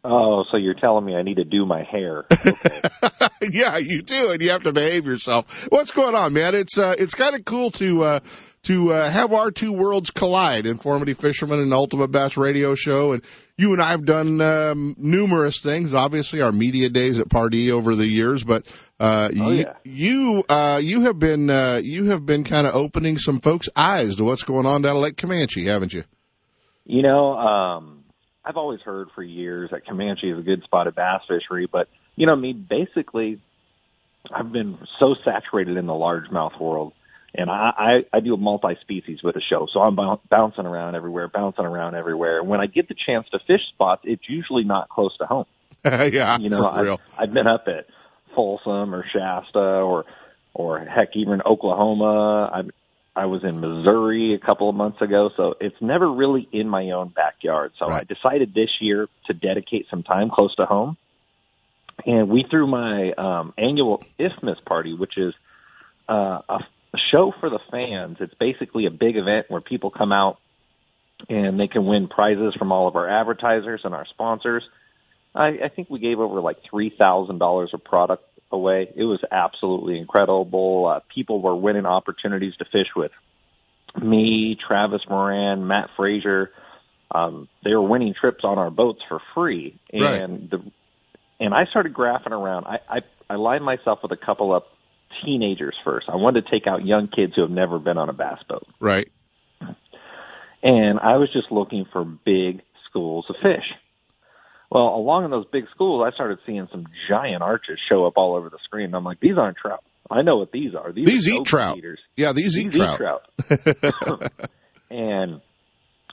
[0.06, 2.26] Oh, so you're telling me I need to do my hair?
[3.40, 5.66] yeah, you do, and you have to behave yourself.
[5.72, 6.54] What's going on, man?
[6.54, 8.20] It's uh, it's kind of cool to uh,
[8.64, 10.66] to uh, have our two worlds collide.
[10.66, 13.24] Informative Fisherman and Ultimate Bass Radio Show, and
[13.56, 15.94] you and I have done um, numerous things.
[15.94, 18.66] Obviously, our media days at Pardee over the years, but
[18.98, 19.74] uh, Oh, you yeah.
[19.84, 24.16] you, uh, you have been uh, you have been kind of opening some folks' eyes
[24.16, 26.02] to what's going on down at Lake Comanche, haven't you?
[26.84, 28.04] You know, um,
[28.44, 32.26] I've always heard for years that Comanche is a good spotted bass fishery, but you
[32.26, 33.40] know me, basically,
[34.32, 36.92] I've been so saturated in the largemouth world,
[37.34, 40.94] and I, I, I do a multi-species with a show, so I'm bou- bouncing around
[40.94, 42.38] everywhere, bouncing around everywhere.
[42.38, 45.46] And when I get the chance to fish spots, it's usually not close to home.
[45.84, 46.64] yeah, You know.
[46.64, 47.86] I've, I've been up at
[48.34, 50.04] Folsom or Shasta or,
[50.54, 52.50] or heck, even Oklahoma.
[52.52, 56.68] I, I was in Missouri a couple of months ago, so it's never really in
[56.68, 57.72] my own backyard.
[57.78, 60.96] So I decided this year to dedicate some time close to home.
[62.06, 65.32] And we threw my um, annual IFMIS party, which is
[66.08, 66.58] uh, a,
[66.94, 68.18] a show for the fans.
[68.20, 70.38] It's basically a big event where people come out
[71.28, 74.62] and they can win prizes from all of our advertisers and our sponsors.
[75.34, 78.88] I, I think we gave over like three thousand dollars of product away.
[78.94, 80.86] It was absolutely incredible.
[80.86, 83.10] Uh, people were winning opportunities to fish with
[84.00, 86.50] me, Travis Moran, Matt Frazier.
[87.10, 90.20] Um, they were winning trips on our boats for free, Right.
[90.20, 90.58] and the
[91.40, 92.66] and I started graphing around.
[92.66, 92.98] I I,
[93.30, 94.62] I lined myself with a couple of
[95.24, 96.06] teenagers first.
[96.08, 98.66] I wanted to take out young kids who have never been on a bass boat.
[98.80, 99.10] Right.
[100.62, 103.64] And I was just looking for big schools of fish.
[104.70, 108.34] Well, along in those big schools, I started seeing some giant arches show up all
[108.34, 108.86] over the screen.
[108.86, 109.84] And I'm like, these aren't trout.
[110.10, 110.92] I know what these are.
[110.92, 111.78] These, These are eat trout.
[111.78, 112.00] Eaters.
[112.16, 112.98] Yeah, these, eat trout.
[112.98, 113.22] trout.
[114.90, 115.40] and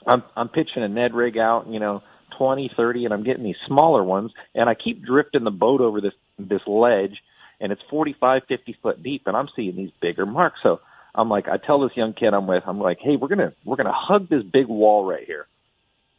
[0.06, 2.02] I'm I'm pitching a Ned rig out, you know,
[2.38, 6.00] twenty, thirty, and I'm getting these smaller ones, and I keep drifting the boat over
[6.00, 7.16] this this ledge,
[7.62, 10.58] and it's forty five, fifty foot deep, and I'm seeing these bigger marks.
[10.62, 10.80] So
[11.14, 13.76] I'm like, I tell this young kid I'm with, I'm like, hey, we're gonna we're
[13.76, 15.46] gonna hug this big wall right here,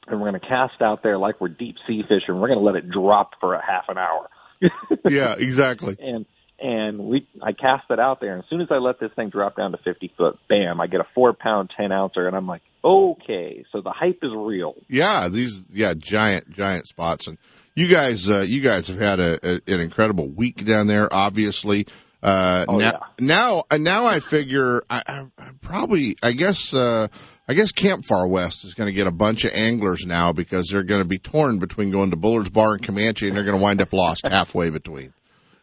[0.07, 2.39] and we're gonna cast out there like we're deep sea fishing.
[2.39, 4.29] We're gonna let it drop for a half an hour.
[5.09, 5.97] yeah, exactly.
[5.99, 6.25] and
[6.63, 8.33] and we I cast it out there.
[8.33, 10.79] And as soon as I let this thing drop down to 50 foot, bam!
[10.79, 14.31] I get a four pound, ten ouncer, and I'm like, okay, so the hype is
[14.33, 14.75] real.
[14.87, 17.37] Yeah, these yeah giant giant spots, and
[17.75, 21.13] you guys uh, you guys have had a, a an incredible week down there.
[21.13, 21.85] Obviously,
[22.23, 22.99] uh, Oh, now yeah.
[23.19, 27.09] now uh, now I figure I, I, I probably I guess uh,
[27.45, 30.69] I guess Camp Far West is going to get a bunch of anglers now because
[30.69, 33.57] they're going to be torn between going to Bullard's Bar and Comanche, and they're going
[33.57, 35.13] to wind up lost halfway between.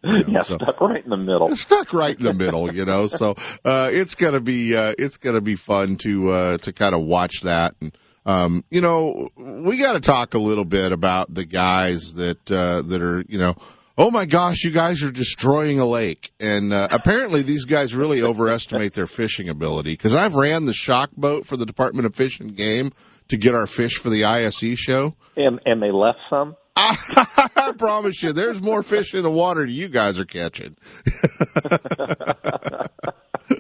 [0.02, 1.54] Yeah, so- stuck right in the middle.
[1.56, 3.06] stuck right in the middle, you know.
[3.06, 3.34] So
[3.64, 7.42] uh it's gonna be uh it's gonna be fun to uh to kind of watch
[7.42, 12.14] that and um you know we got to talk a little bit about the guys
[12.14, 13.54] that uh that are you know
[13.96, 18.22] oh my gosh you guys are destroying a lake and uh, apparently these guys really
[18.22, 22.40] overestimate their fishing ability because I've ran the shock boat for the Department of Fish
[22.40, 22.92] and Game
[23.28, 25.14] to get our fish for the ISE show.
[25.36, 26.56] And and they left some.
[26.76, 30.76] I promise you, there's more fish in the water than you guys are catching.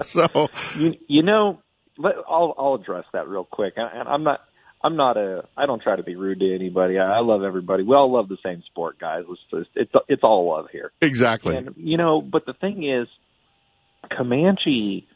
[0.04, 1.60] so You you know,
[1.98, 3.74] let, I'll I'll address that real quick.
[3.76, 4.40] And I'm not
[4.82, 6.98] I'm not a I don't try to be rude to anybody.
[6.98, 7.82] I, I love everybody.
[7.82, 9.24] We all love the same sport, guys.
[9.28, 10.92] It's just, it's it's all love here.
[11.00, 11.56] exactly.
[11.56, 13.08] And you know, but the thing is,
[14.16, 15.06] Comanche.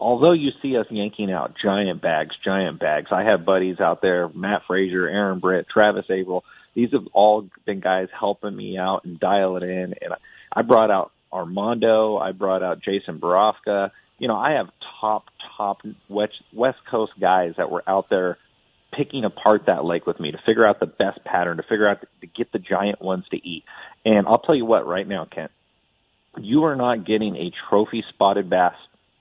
[0.00, 4.28] Although you see us yanking out giant bags, giant bags, I have buddies out there,
[4.28, 6.44] Matt Frazier, Aaron Britt, Travis Averill.
[6.74, 9.94] These have all been guys helping me out and dial it in.
[10.00, 10.14] And
[10.52, 12.16] I- brought out Armando.
[12.16, 13.90] I brought out Jason Borofka.
[14.18, 15.24] You know, I have top,
[15.56, 18.38] top West, West Coast guys that were out there
[18.92, 22.00] picking apart that lake with me to figure out the best pattern, to figure out
[22.20, 23.64] to get the giant ones to eat.
[24.04, 25.50] And I'll tell you what, right now, Kent,
[26.38, 28.74] you are not getting a trophy spotted bass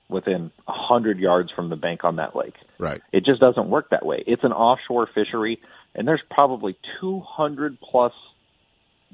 [0.09, 2.55] within a hundred yards from the bank on that lake.
[2.77, 3.01] Right.
[3.11, 4.23] It just doesn't work that way.
[4.27, 5.59] It's an offshore fishery,
[5.95, 8.13] and there's probably 200 plus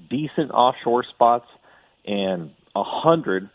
[0.10, 1.46] decent offshore spots
[2.06, 3.50] and hundred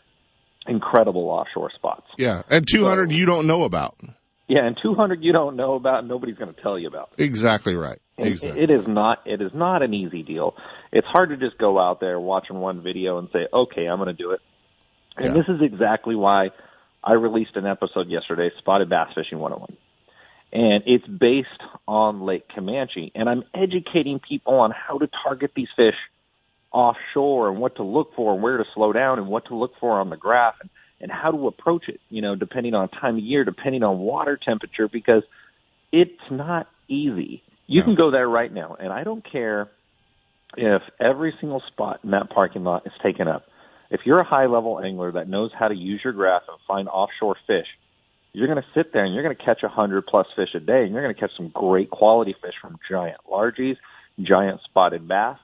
[0.67, 2.05] incredible offshore spots.
[2.17, 3.97] Yeah, and 200 you don't know about.
[4.47, 7.09] Yeah, and 200 you don't know about, and nobody's going to tell you about.
[7.17, 7.97] Exactly right.
[8.17, 8.63] And Exactly.
[8.63, 9.19] It is not.
[9.25, 10.55] It is not an easy deal.
[10.91, 14.07] It's hard to just go out there watching one video and say, "Okay, I'm going
[14.07, 14.41] to do it."
[15.17, 15.33] And Yeah.
[15.33, 16.49] this is exactly why
[17.03, 19.77] I released an episode yesterday, Spotted Bass Fishing 101.
[20.53, 21.49] And it's based
[21.87, 25.95] on Lake Comanche, and I'm educating people on how to target these fish
[26.71, 29.73] offshore and what to look for and where to slow down and what to look
[29.79, 30.69] for on the graph and,
[31.01, 34.37] and how to approach it, you know, depending on time of year, depending on water
[34.37, 35.23] temperature, because
[35.91, 37.43] it's not easy.
[37.67, 39.69] You can go there right now, and I don't care
[40.57, 43.45] if every single spot in that parking lot is taken up.
[43.89, 46.87] If you're a high level angler that knows how to use your graph and find
[46.87, 47.67] offshore fish,
[48.35, 50.59] you're going to sit there and you're going to catch a hundred plus fish a
[50.59, 53.77] day, and you're going to catch some great quality fish from giant largies,
[54.21, 55.37] giant spotted bass,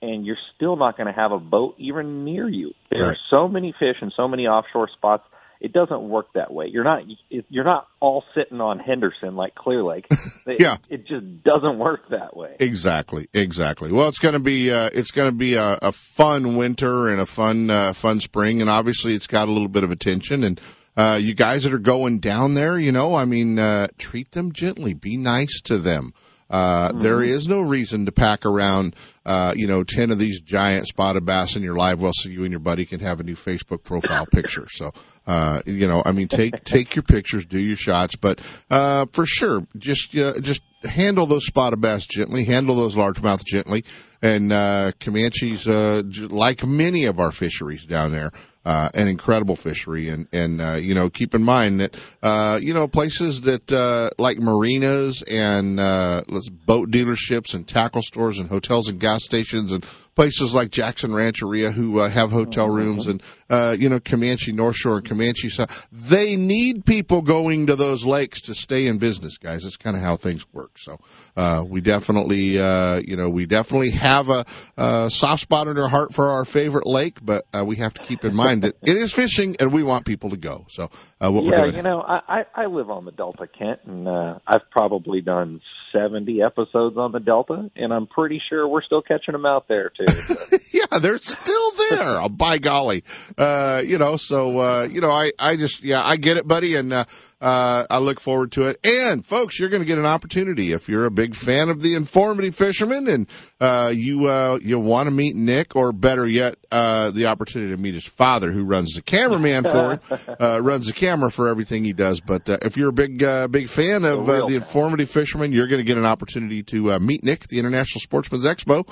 [0.00, 2.72] and you're still not going to have a boat even near you.
[2.90, 5.24] There are so many fish and so many offshore spots.
[5.60, 6.66] It doesn't work that way.
[6.70, 10.06] You're not you're not all sitting on Henderson like Clear Lake.
[10.46, 10.76] It- Yeah.
[10.88, 12.54] it just doesn't work that way.
[12.60, 13.90] Exactly, exactly.
[13.90, 17.20] Well, it's going to be uh, it's going to be a, a fun winter and
[17.20, 20.44] a fun uh, fun spring, and obviously it's got a little bit of attention.
[20.44, 20.60] And
[20.98, 24.52] uh, you guys that are going down there, you know, I mean, uh, treat them
[24.52, 26.12] gently, be nice to them.
[26.50, 28.96] Uh, there is no reason to pack around,
[29.28, 32.44] uh, you know, 10 of these giant spotted bass in your live well so you
[32.44, 34.66] and your buddy can have a new Facebook profile picture.
[34.70, 34.90] So,
[35.26, 39.26] uh, you know, I mean, take, take your pictures, do your shots, but, uh, for
[39.26, 43.84] sure, just, uh, just handle those spotted bass gently, handle those largemouth gently.
[44.22, 48.32] And, uh, Comanche's, uh, like many of our fisheries down there,
[48.68, 50.10] uh, an incredible fishery.
[50.10, 54.10] And, and, uh, you know, keep in mind that, uh, you know, places that, uh,
[54.18, 56.22] like marinas and, uh,
[56.66, 59.84] boat dealerships and tackle stores and hotels and gas gas stations and
[60.18, 64.74] places like Jackson Rancheria who uh, have hotel rooms and uh, you know Comanche North
[64.74, 65.86] Shore and Comanche South.
[65.92, 69.62] They need people going to those lakes to stay in business, guys.
[69.62, 70.76] That's kind of how things work.
[70.76, 70.98] So
[71.36, 74.44] uh, we definitely uh, you know we definitely have a,
[74.76, 78.02] a soft spot in our heart for our favorite lake, but uh, we have to
[78.02, 80.64] keep in mind that it is fishing and we want people to go.
[80.68, 81.76] So uh, what yeah, we're doing.
[81.76, 85.60] you know, I, I live on the Delta, Kent, and uh, I've probably done
[85.92, 89.90] seventy episodes on the Delta, and I'm pretty sure we're still catching them out there
[89.90, 90.07] too.
[90.72, 92.20] yeah, they're still there.
[92.20, 93.04] oh, by golly,
[93.36, 94.16] uh, you know.
[94.16, 97.04] So uh, you know, I I just yeah, I get it, buddy, and uh,
[97.40, 98.84] uh, I look forward to it.
[98.84, 101.94] And folks, you're going to get an opportunity if you're a big fan of the
[101.94, 103.28] informative fisherman and
[103.60, 107.80] uh, you uh, you want to meet Nick, or better yet, uh, the opportunity to
[107.80, 110.00] meet his father, who runs the cameraman for him,
[110.40, 112.20] uh, runs the camera for everything he does.
[112.20, 115.68] But uh, if you're a big uh, big fan of uh, the informative fisherman, you're
[115.68, 118.88] going to get an opportunity to uh, meet Nick at the International Sportsman's Expo.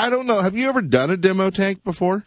[0.00, 0.40] I don't know.
[0.40, 2.24] Have you ever done a demo tank before?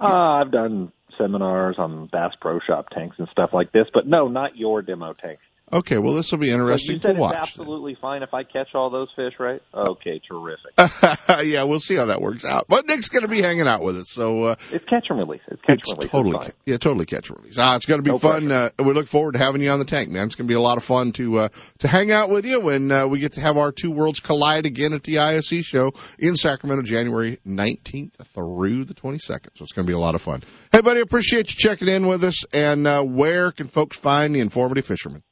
[0.00, 4.28] Uh, I've done seminars on Bass Pro Shop tanks and stuff like this, but no,
[4.28, 5.40] not your demo tank.
[5.74, 7.34] Okay, well, this will be interesting said to watch.
[7.34, 9.60] Absolutely fine if I catch all those fish, right?
[9.74, 10.70] Okay, terrific.
[11.44, 12.66] yeah, we'll see how that works out.
[12.68, 15.40] But Nick's going to be hanging out with us, so uh, it's catch and release.
[15.48, 16.10] It's catch it's and release.
[16.12, 17.58] totally, yeah, totally catch and release.
[17.58, 18.52] Ah, it's going to be No fun.
[18.52, 20.26] Uh, we look forward to having you on the tank, man.
[20.26, 21.48] It's going to be a lot of fun to uh,
[21.80, 24.66] to hang out with you when uh, we get to have our two worlds collide
[24.66, 29.48] again at the ISE show in Sacramento, January 19th through the 22nd.
[29.54, 30.44] So it's going to be a lot of fun.
[30.70, 32.44] Hey, buddy, appreciate you checking in with us.
[32.52, 35.24] And uh, where can folks find the informative fisherman?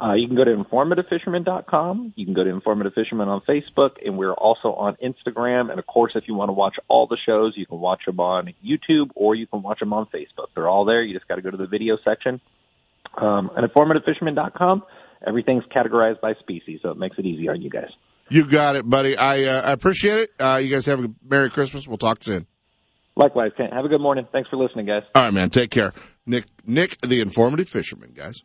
[0.00, 2.14] Uh, you can go to informativefisherman.com.
[2.16, 5.70] You can go to Informative Fisherman on Facebook, and we're also on Instagram.
[5.70, 8.18] And of course, if you want to watch all the shows, you can watch them
[8.18, 10.48] on YouTube or you can watch them on Facebook.
[10.54, 11.02] They're all there.
[11.02, 12.40] You just got to go to the video section.
[13.16, 14.82] Um, and informativefisherman.com,
[15.24, 17.90] everything's categorized by species, so it makes it easy on you guys.
[18.30, 19.16] You got it, buddy.
[19.16, 20.30] I uh, I appreciate it.
[20.40, 21.86] Uh, you guys have a Merry Christmas.
[21.86, 22.46] We'll talk soon.
[23.16, 23.72] Likewise, Kent.
[23.72, 24.26] Have a good morning.
[24.32, 25.02] Thanks for listening, guys.
[25.14, 25.50] All right, man.
[25.50, 25.92] Take care.
[26.26, 28.44] Nick, Nick, the informative fisherman, guys.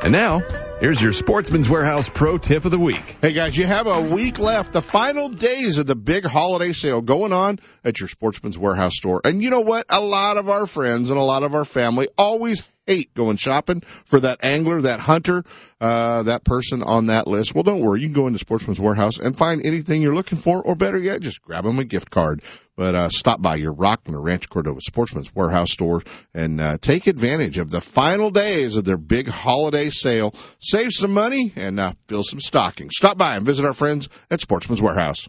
[0.00, 0.38] And now,
[0.78, 3.16] here's your Sportsman's Warehouse Pro Tip of the Week.
[3.20, 4.72] Hey guys, you have a week left.
[4.72, 9.20] The final days of the big holiday sale going on at your Sportsman's Warehouse store.
[9.24, 9.86] And you know what?
[9.90, 13.80] A lot of our friends and a lot of our family always hate going shopping
[13.80, 15.42] for that angler, that hunter,
[15.80, 17.54] uh, that person on that list.
[17.54, 18.00] Well, don't worry.
[18.00, 21.20] You can go into Sportsman's Warehouse and find anything you're looking for, or better yet,
[21.20, 22.40] just grab them a gift card.
[22.78, 26.00] But uh, stop by your Rocklin or Rancho Cordova Sportsman's Warehouse store
[26.32, 30.32] and uh, take advantage of the final days of their big holiday sale.
[30.60, 32.92] Save some money and uh, fill some stockings.
[32.96, 35.28] Stop by and visit our friends at Sportsman's Warehouse.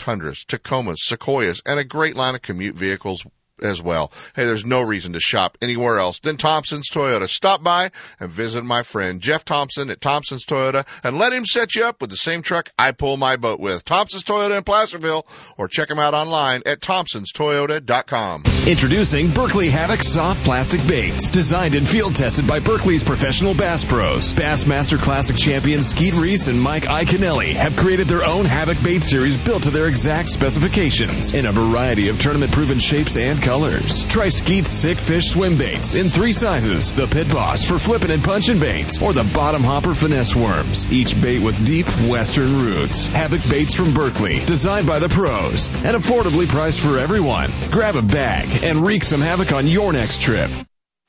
[0.00, 3.22] Tundras, Tacomas, Sequoias, and a great line of commute vehicles
[3.62, 4.12] as well.
[4.34, 7.28] Hey, there's no reason to shop anywhere else than Thompson's Toyota.
[7.28, 11.74] Stop by and visit my friend Jeff Thompson at Thompson's Toyota and let him set
[11.74, 13.84] you up with the same truck I pull my boat with.
[13.84, 18.44] Thompson's Toyota in Placerville or check him out online at thompsonstoyota.com.
[18.66, 24.34] Introducing Berkley Havoc soft plastic baits, designed and field tested by Berkley's professional bass pros.
[24.34, 29.36] Bassmaster Classic champions Skeet Reese and Mike Iaconelli have created their own Havoc bait series
[29.36, 33.49] built to their exact specifications in a variety of tournament proven shapes and colors.
[33.50, 34.04] Colors.
[34.04, 36.92] Try Skeet's Sick Fish swim baits in three sizes.
[36.92, 40.86] The Pit Boss for flipping and punching baits, or the Bottom Hopper finesse worms.
[40.92, 43.08] Each bait with deep western roots.
[43.08, 44.38] Havoc baits from Berkley.
[44.46, 47.50] designed by the pros, and affordably priced for everyone.
[47.72, 50.48] Grab a bag and wreak some havoc on your next trip.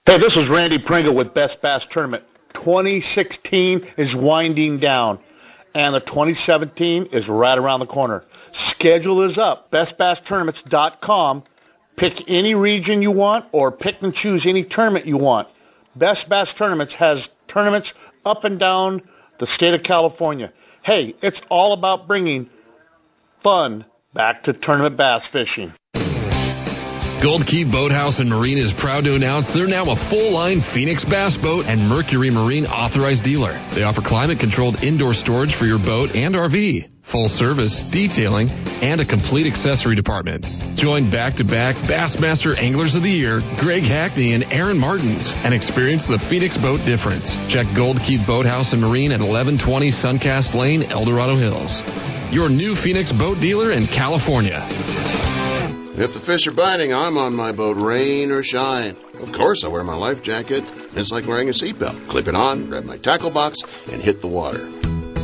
[0.09, 2.23] Hey, this is Randy Pringle with Best Bass Tournament.
[2.55, 5.19] 2016 is winding down,
[5.75, 8.23] and the 2017 is right around the corner.
[8.73, 9.69] Schedule is up.
[9.71, 11.43] BestBassTournaments.com.
[12.01, 15.47] Pick any region you want, or pick and choose any tournament you want.
[15.95, 17.17] Best Bass Tournaments has
[17.53, 17.87] tournaments
[18.25, 19.01] up and down
[19.39, 20.51] the state of California.
[20.83, 22.49] Hey, it's all about bringing
[23.43, 23.85] fun
[24.15, 25.73] back to tournament bass fishing.
[27.21, 31.05] Gold Key Boathouse and Marine is proud to announce they're now a full line Phoenix
[31.05, 33.59] Bass Boat and Mercury Marine authorized dealer.
[33.73, 38.49] They offer climate controlled indoor storage for your boat and RV, full service, detailing,
[38.81, 40.47] and a complete accessory department.
[40.75, 45.53] Join back to back Bassmaster Anglers of the Year, Greg Hackney and Aaron Martens, and
[45.53, 47.35] experience the Phoenix boat difference.
[47.51, 51.83] Check Gold Key Boathouse and Marine at 1120 Suncast Lane, El Dorado Hills.
[52.31, 54.65] Your new Phoenix boat dealer in California.
[55.97, 58.95] If the fish are biting, I'm on my boat, rain or shine.
[59.21, 60.63] Of course, I wear my life jacket.
[60.95, 62.07] It's like wearing a seatbelt.
[62.07, 64.69] Clip it on, grab my tackle box, and hit the water.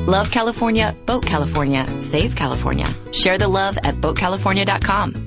[0.08, 2.88] Love California, Boat California, Save California.
[3.12, 5.27] Share the love at BoatCalifornia.com.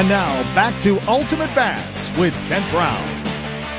[0.00, 3.26] And now back to Ultimate Bass with Kent Brown.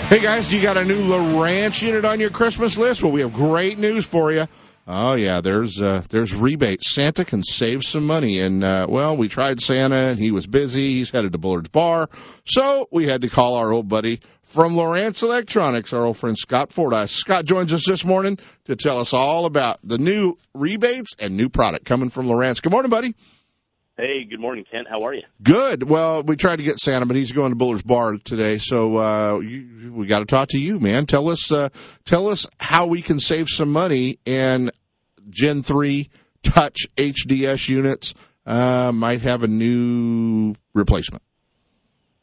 [0.07, 3.01] Hey guys, you got a new Lowrance unit on your Christmas list?
[3.01, 4.45] Well, we have great news for you.
[4.86, 6.93] Oh yeah, there's uh, there's rebates.
[6.93, 10.99] Santa can save some money, and uh, well, we tried Santa, and he was busy.
[10.99, 12.07] He's headed to Bullard's Bar,
[12.45, 16.69] so we had to call our old buddy from Lowrance Electronics, our old friend Scott
[16.69, 17.09] Fordice.
[17.09, 21.49] Scott joins us this morning to tell us all about the new rebates and new
[21.49, 22.61] product coming from Lowrance.
[22.61, 23.15] Good morning, buddy.
[23.97, 24.87] Hey, good morning, Kent.
[24.89, 25.23] How are you?
[25.43, 25.83] Good.
[25.83, 29.39] Well, we tried to get Santa, but he's going to Bullard's Bar today, so uh,
[29.39, 31.05] you, we got to talk to you, man.
[31.05, 31.69] Tell us, uh,
[32.05, 34.71] tell us how we can save some money and
[35.29, 36.09] Gen three
[36.41, 38.15] Touch HDS units
[38.45, 41.21] uh, might have a new replacement.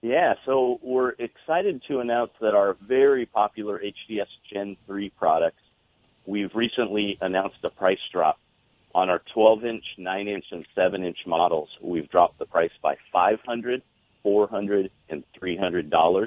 [0.00, 5.62] Yeah, so we're excited to announce that our very popular HDS Gen 3 products,
[6.24, 8.38] we've recently announced a price drop
[8.95, 11.68] on our 12 inch, 9 inch, and 7 inch models.
[11.80, 13.82] We've dropped the price by 500
[14.22, 16.26] 400 and $300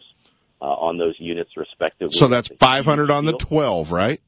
[0.61, 2.17] uh, on those units respectively.
[2.17, 4.19] So that's 500 on the 12, right?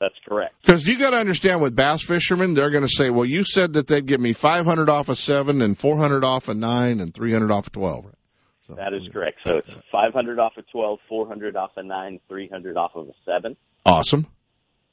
[0.00, 0.54] That's correct.
[0.62, 3.74] Because you got to understand with bass fishermen, they're going to say, "Well, you said
[3.74, 7.50] that they'd give me 500 off a seven, and 400 off a nine, and 300
[7.50, 8.14] off a 12." Right?
[8.66, 9.38] So, that is correct.
[9.46, 13.56] So it's 500 off a 12, 400 off a nine, 300 off of a seven.
[13.86, 14.26] Awesome.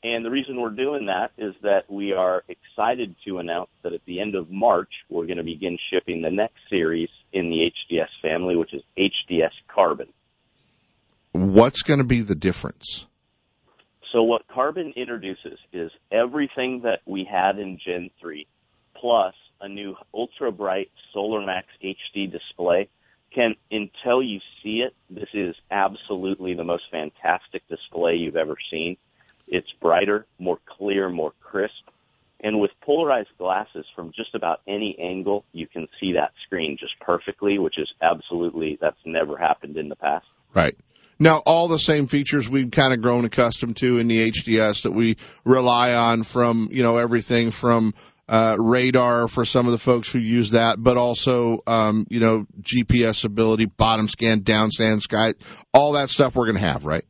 [0.03, 4.03] And the reason we're doing that is that we are excited to announce that at
[4.05, 8.09] the end of March, we're going to begin shipping the next series in the HDS
[8.21, 10.07] family, which is HDS Carbon.
[11.33, 13.05] What's going to be the difference?
[14.11, 18.47] So what Carbon introduces is everything that we had in Gen 3
[18.95, 22.89] plus a new ultra bright Solar Max HD display
[23.33, 28.97] can until you see it, this is absolutely the most fantastic display you've ever seen.
[29.51, 31.89] It's brighter, more clear, more crisp.
[32.43, 36.93] And with polarized glasses from just about any angle, you can see that screen just
[36.99, 40.25] perfectly, which is absolutely, that's never happened in the past.
[40.55, 40.75] Right.
[41.19, 44.91] Now, all the same features we've kind of grown accustomed to in the HDS that
[44.91, 47.93] we rely on from, you know, everything from
[48.27, 52.47] uh, radar for some of the folks who use that, but also, um, you know,
[52.61, 55.33] GPS ability, bottom scan, down scan, sky,
[55.73, 57.03] all that stuff we're going to have, right?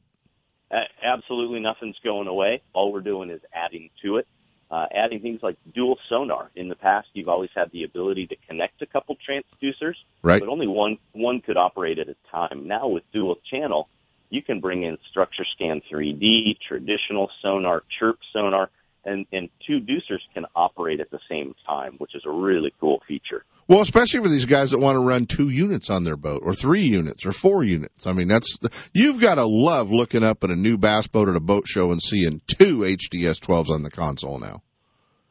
[1.04, 2.62] Absolutely nothing's going away.
[2.74, 4.28] All we're doing is adding to it.
[4.70, 6.50] Uh, adding things like dual sonar.
[6.56, 10.40] In the past, you've always had the ability to connect a couple transducers, right.
[10.40, 12.70] but only one one could operate at a time.
[12.70, 13.90] Now with dual channel,
[14.30, 18.70] you can bring in structure scan 3D, traditional sonar, chirp sonar,
[19.06, 23.02] and and two deucers can operate at the same time, which is a really cool
[23.08, 23.44] feature.
[23.68, 26.54] Well, especially for these guys that want to run two units on their boat, or
[26.54, 28.06] three units, or four units.
[28.06, 28.60] I mean, that's
[28.94, 31.92] you've got to love looking up at a new bass boat at a boat show
[31.92, 34.62] and seeing two HDS 12s on the console now.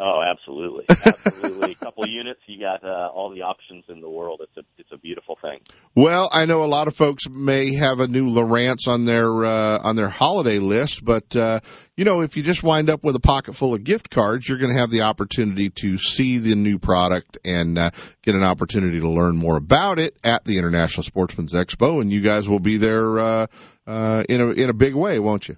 [0.02, 1.72] Oh, absolutely, absolutely.
[1.72, 4.40] a couple units, you got uh, all the options in the world.
[4.42, 5.58] It's a it's a beautiful thing.
[5.94, 9.78] Well, I know a lot of folks may have a new Lowrance on their uh,
[9.82, 11.60] on their holiday list, but uh,
[11.98, 14.56] you know, if you just wind up with a pocket full of gift cards, you're
[14.56, 17.90] going to have the opportunity to see the new product and uh,
[18.22, 22.22] get an opportunity to learn more about it at the International Sportsman's Expo, and you
[22.22, 23.46] guys will be there uh,
[23.86, 25.56] uh, in a in a big way, won't you?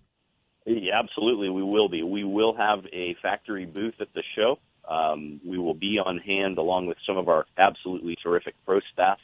[0.65, 2.03] Yeah, absolutely, we will be.
[2.03, 4.59] We will have a factory booth at the show.
[4.89, 9.19] Um, we will be on hand along with some of our absolutely terrific pro staff,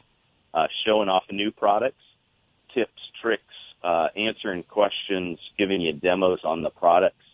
[0.54, 2.02] uh, showing off new products,
[2.68, 3.42] tips, tricks,
[3.82, 7.24] uh, answering questions, giving you demos on the products.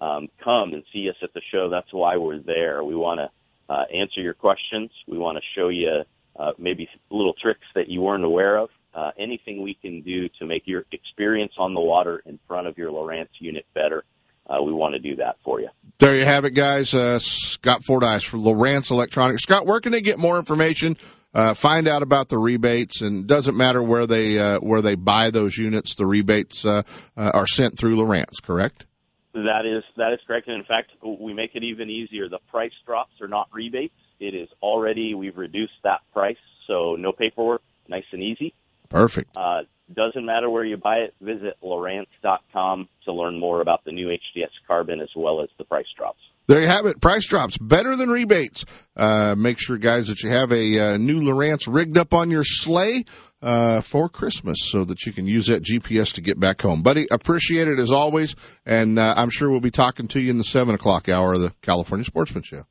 [0.00, 1.70] Um, come and see us at the show.
[1.70, 2.82] That's why we're there.
[2.82, 4.90] We want to uh, answer your questions.
[5.06, 6.02] We want to show you
[6.36, 10.46] uh, maybe little tricks that you weren't aware of uh, anything we can do to
[10.46, 14.04] make your experience on the water in front of your Lowrance unit better,
[14.46, 15.68] uh, we want to do that for you.
[15.98, 16.94] There you have it, guys.
[16.94, 19.42] Uh, Scott Fordice from Lowrance Electronics.
[19.42, 20.96] Scott, where can they get more information?
[21.32, 25.30] Uh, find out about the rebates, and doesn't matter where they uh, where they buy
[25.30, 25.96] those units.
[25.96, 26.82] The rebates uh,
[27.16, 28.86] uh, are sent through Lowrance, correct?
[29.32, 32.28] That is that is correct, and in fact, we make it even easier.
[32.28, 33.96] The price drops are not rebates.
[34.20, 36.36] It is already we've reduced that price,
[36.68, 38.54] so no paperwork, nice and easy.
[38.94, 39.36] Perfect.
[39.36, 41.14] Uh, doesn't matter where you buy it.
[41.20, 45.86] Visit Lowrance.com to learn more about the new HDS Carbon as well as the price
[45.98, 46.20] drops.
[46.46, 47.00] There you have it.
[47.00, 48.66] Price drops better than rebates.
[48.96, 52.44] Uh, make sure, guys, that you have a uh, new Lowrance rigged up on your
[52.44, 53.04] sleigh
[53.42, 56.82] uh, for Christmas so that you can use that GPS to get back home.
[56.82, 60.38] Buddy, appreciate it as always, and uh, I'm sure we'll be talking to you in
[60.38, 62.62] the seven o'clock hour of the California Sportsman Show.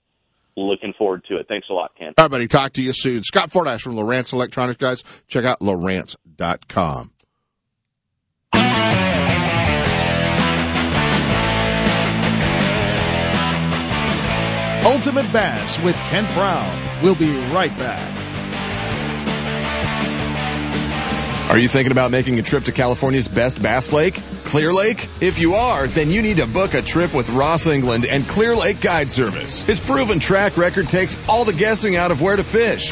[0.55, 1.47] Looking forward to it.
[1.47, 2.13] Thanks a lot, Ken.
[2.17, 2.47] All right, buddy.
[2.47, 3.23] Talk to you soon.
[3.23, 5.03] Scott Fordice from Lowrance Electronics, guys.
[5.27, 7.11] Check out Lowrance.com.
[14.85, 17.01] Ultimate Bass with Kent Brown.
[17.01, 18.22] We'll be right back.
[21.53, 25.07] Are you thinking about making a trip to California's best bass lake, Clear Lake?
[25.21, 28.55] If you are, then you need to book a trip with Ross England and Clear
[28.55, 29.61] Lake Guide Service.
[29.61, 32.91] His proven track record takes all the guessing out of where to fish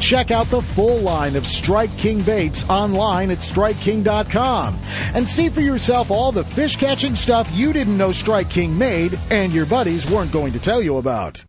[0.00, 4.78] Check out the full line of Strike King baits online at StrikeKing.com
[5.14, 9.18] and see for yourself all the fish catching stuff you didn't know Strike King made
[9.30, 11.44] and your buddies weren't going to tell you about.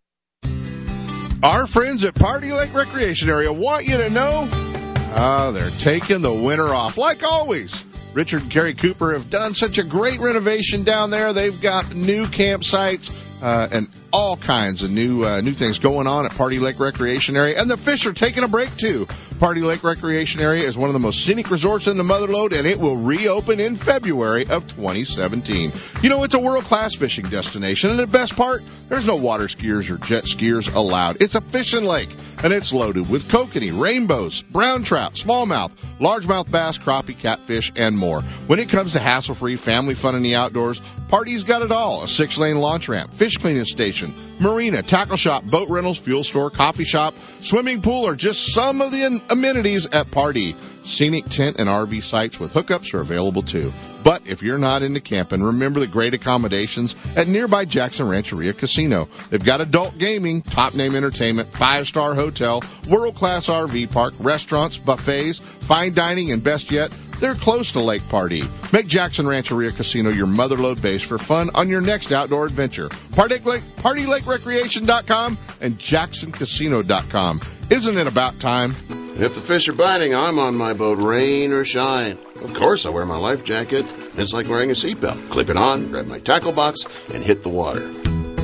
[1.42, 6.34] Our friends at Pardee Lake Recreation Area want you to know uh, they're taking the
[6.34, 7.86] winter off, like always.
[8.14, 11.32] Richard and Carrie Cooper have done such a great renovation down there.
[11.32, 16.26] They've got new campsites uh, and all kinds of new uh, new things going on
[16.26, 19.08] at Pardee Lake Recreation Area, and the fish are taking a break too.
[19.40, 22.68] Pardee Lake Recreation Area is one of the most scenic resorts in the Motherlode, and
[22.68, 25.72] it will reopen in February of 2017.
[26.02, 29.46] You know, it's a world class fishing destination, and the best part, there's no water
[29.46, 31.22] skiers or jet skiers allowed.
[31.22, 36.78] It's a fishing lake, and it's loaded with kokanee, rainbows, brown trout, smallmouth, largemouth bass,
[36.78, 38.22] crappie, catfish, and more.
[38.48, 42.04] When it comes to hassle free family fun in the outdoors, Party's got it all.
[42.04, 43.99] A six lane launch ramp, fish cleaning station,
[44.40, 48.92] marina, tackle shop, boat rentals, fuel store, coffee shop, swimming pool, are just some of
[48.92, 50.56] the amenities at Pardee.
[50.82, 53.72] Scenic tent and RV sites with hookups are available too.
[54.04, 59.10] But if you're not into camping, remember the great accommodations at nearby Jackson Rancheria Casino.
[59.30, 64.78] They've got adult gaming, top name entertainment, five star hotel, world class RV park, restaurants,
[64.78, 68.44] buffets, fine dining, and best yet, They're close to Lake Pardee.
[68.72, 72.90] Make Jackson Rancheria Casino your motherload base for fun on your next outdoor adventure.
[73.12, 77.42] Pardee Lake, PardeeLakeRecreation.com and JacksonCasino.com.
[77.70, 78.76] Isn't it about time?
[79.18, 82.18] If the fish are biting, I'm on my boat, rain or shine.
[82.42, 83.86] Of course, I wear my life jacket.
[84.16, 85.30] It's like wearing a seatbelt.
[85.30, 87.86] Clip it on, grab my tackle box, and hit the water.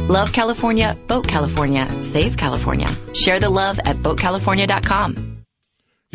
[0.07, 2.95] Love California, Boat California, Save California.
[3.13, 5.34] Share the love at BoatCalifornia.com.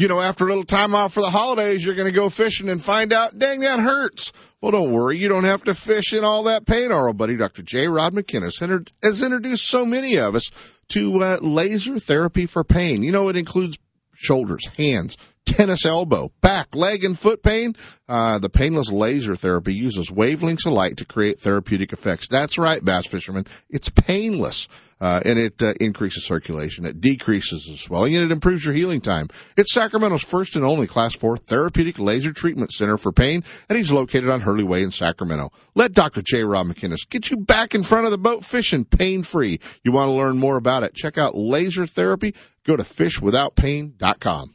[0.00, 2.70] You know, after a little time off for the holidays, you're going to go fishing
[2.70, 4.32] and find out, dang, that hurts.
[4.62, 5.18] Well, don't worry.
[5.18, 6.90] You don't have to fish in all that pain.
[6.90, 7.60] Our old buddy, Dr.
[7.60, 7.86] J.
[7.86, 8.60] Rod McKinnis,
[9.02, 10.52] has introduced so many of us
[10.88, 13.02] to uh, laser therapy for pain.
[13.02, 13.76] You know, it includes
[14.14, 15.18] shoulders, hands,
[15.50, 17.74] tennis elbow, back, leg, and foot pain.
[18.08, 22.28] Uh, the painless laser therapy uses wavelengths of light to create therapeutic effects.
[22.28, 23.46] That's right, bass fishermen.
[23.68, 24.68] It's painless.
[25.00, 26.84] Uh, and it uh, increases circulation.
[26.84, 29.28] It decreases the swelling and it improves your healing time.
[29.56, 33.90] It's Sacramento's first and only Class 4 therapeutic laser treatment center for pain, and he's
[33.90, 35.52] located on Hurley Way in Sacramento.
[35.74, 36.20] Let Dr.
[36.20, 36.44] J.
[36.44, 39.60] Rob McKinnis get you back in front of the boat fishing pain free.
[39.82, 40.94] You want to learn more about it?
[40.94, 42.34] Check out laser therapy.
[42.66, 44.54] Go to fishwithoutpain.com.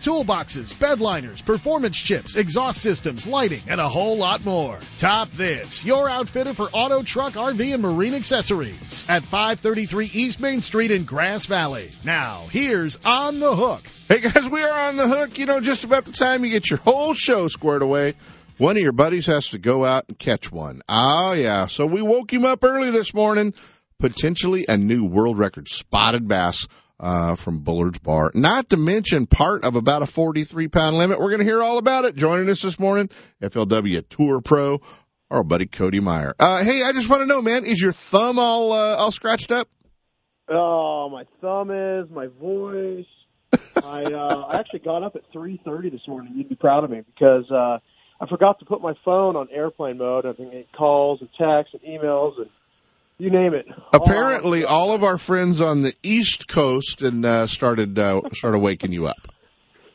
[0.01, 4.77] toolboxes, bed liners, performance chips, exhaust systems, lighting, and a whole lot more.
[4.97, 10.61] Top This, your outfitter for auto, truck, RV, and marine accessories at 533 East Main
[10.61, 11.89] Street in Grass Valley.
[12.03, 13.83] Now, here's On the Hook.
[14.07, 15.37] Hey guys, we are on the hook.
[15.37, 18.15] You know, just about the time you get your whole show squared away
[18.61, 20.83] one of your buddies has to go out and catch one.
[20.87, 21.65] Oh yeah.
[21.65, 23.55] So we woke him up early this morning.
[23.97, 26.67] Potentially a new world record spotted bass
[27.01, 28.31] uh, from Bullard's Bar.
[28.35, 31.19] Not to mention part of about a 43 pound limit.
[31.19, 32.15] We're going to hear all about it.
[32.15, 33.09] Joining us this morning,
[33.41, 34.79] FLW Tour Pro,
[35.31, 36.35] our buddy Cody Meyer.
[36.39, 39.51] Uh, hey, I just want to know, man, is your thumb all uh, all scratched
[39.51, 39.67] up?
[40.47, 43.05] Oh, my thumb is my voice.
[43.83, 46.33] I uh, I actually got up at 3:30 this morning.
[46.35, 47.79] You'd be proud of me because uh,
[48.21, 50.27] I forgot to put my phone on airplane mode.
[50.27, 52.49] I think it calls and texts and emails and
[53.21, 53.67] you name it.
[53.93, 58.57] Apparently, all, all of our friends on the East Coast and uh, started uh, started
[58.59, 59.27] waking you up.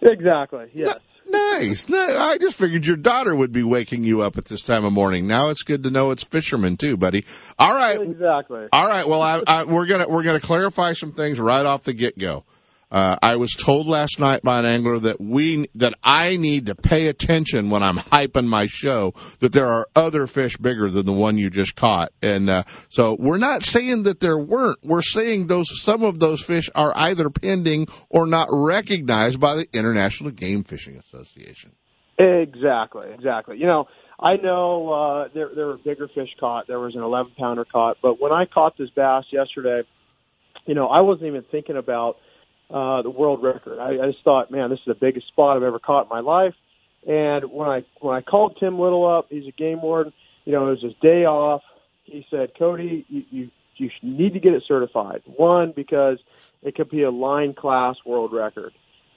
[0.01, 0.67] Exactly.
[0.73, 0.95] Yes.
[1.29, 1.91] Nice.
[1.91, 5.27] I just figured your daughter would be waking you up at this time of morning.
[5.27, 7.25] Now it's good to know it's fishermen too, buddy.
[7.59, 8.01] All right.
[8.01, 8.69] Exactly.
[8.73, 9.09] All right.
[9.09, 12.45] Well, I, I, we're gonna we're gonna clarify some things right off the get go.
[12.89, 16.77] Uh, I was told last night by an angler that we that I need to
[16.77, 21.13] pay attention when I'm hyping my show that there are other fish bigger than the
[21.13, 24.79] one you just caught, and uh, so we're not saying that there weren't.
[24.85, 29.67] We're saying those some of those fish are either pending or not recognized by the
[29.73, 31.73] International Game Fishing Association.
[32.19, 33.59] Exactly, exactly.
[33.59, 33.89] You know,
[34.21, 36.69] I know uh, there there were bigger fish caught.
[36.69, 39.83] There was an 11 pounder caught, but when I caught this bass yesterday,
[40.67, 42.19] you know, I wasn't even thinking about
[42.71, 43.79] uh, the world record.
[43.79, 46.21] I, I just thought, man, this is the biggest spot I've ever caught in my
[46.21, 46.55] life.
[47.07, 50.13] And when I when I called Tim Little up, he's a game warden.
[50.45, 51.63] You know, it was his day off.
[52.05, 55.23] He said, Cody, you you, you need to get it certified.
[55.25, 56.19] One because
[56.63, 58.73] it could be a line class world record.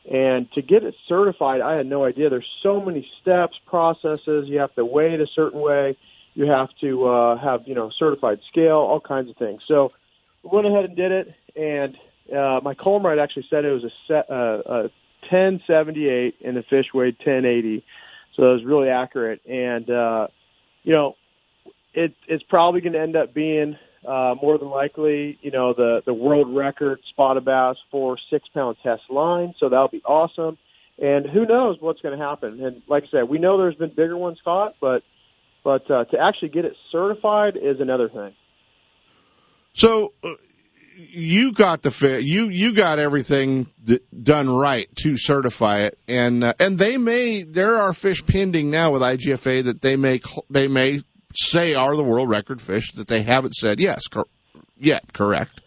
[0.10, 2.30] And to get it certified, I had no idea.
[2.30, 4.48] There's so many steps, processes.
[4.48, 5.98] You have to weigh it a certain way.
[6.36, 9.62] You have to uh, have you know certified scale, all kinds of things.
[9.68, 9.92] So
[10.44, 11.98] we went ahead and did it, and
[12.32, 14.82] uh, my Colmrite actually said it was a, set, uh, a
[15.30, 17.84] 1078 and the fish weighed 1080,
[18.36, 19.42] so it was really accurate.
[19.46, 20.28] And uh,
[20.84, 21.16] you know,
[21.94, 23.78] it, it's probably going to end up being
[24.08, 28.78] uh, more than likely, you know, the the world record spotted bass for six pound
[28.82, 29.54] test line.
[29.60, 30.58] So that'll be awesome.
[31.02, 32.64] And who knows what's going to happen?
[32.64, 35.04] And like I said, we know there's been bigger ones caught, but
[35.64, 38.34] but uh, to actually get it certified is another thing.
[39.74, 40.34] So uh,
[41.00, 42.24] you got the fit.
[42.24, 47.44] You you got everything th- done right to certify it, and uh, and they may
[47.44, 50.20] there are fish pending now with IGFA that they may
[50.50, 51.02] they may
[51.34, 54.28] say are the world record fish that they haven't said yes cor-
[54.78, 55.14] yet.
[55.14, 55.62] Correct.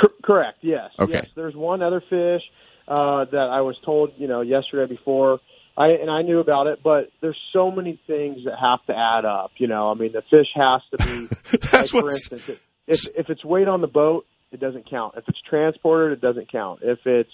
[0.00, 0.58] Cor- correct.
[0.62, 0.90] Yes.
[0.98, 1.14] Okay.
[1.14, 1.26] Yes.
[1.34, 2.42] There's one other fish
[2.86, 5.40] uh, that I was told you know yesterday before.
[5.76, 9.24] I and I knew about it, but there's so many things that have to add
[9.24, 9.52] up.
[9.56, 11.58] You know, I mean, the fish has to be.
[11.72, 12.50] That's like, for instance,
[12.86, 15.14] if if it's weight on the boat, it doesn't count.
[15.16, 16.80] If it's transported, it doesn't count.
[16.82, 17.30] If it's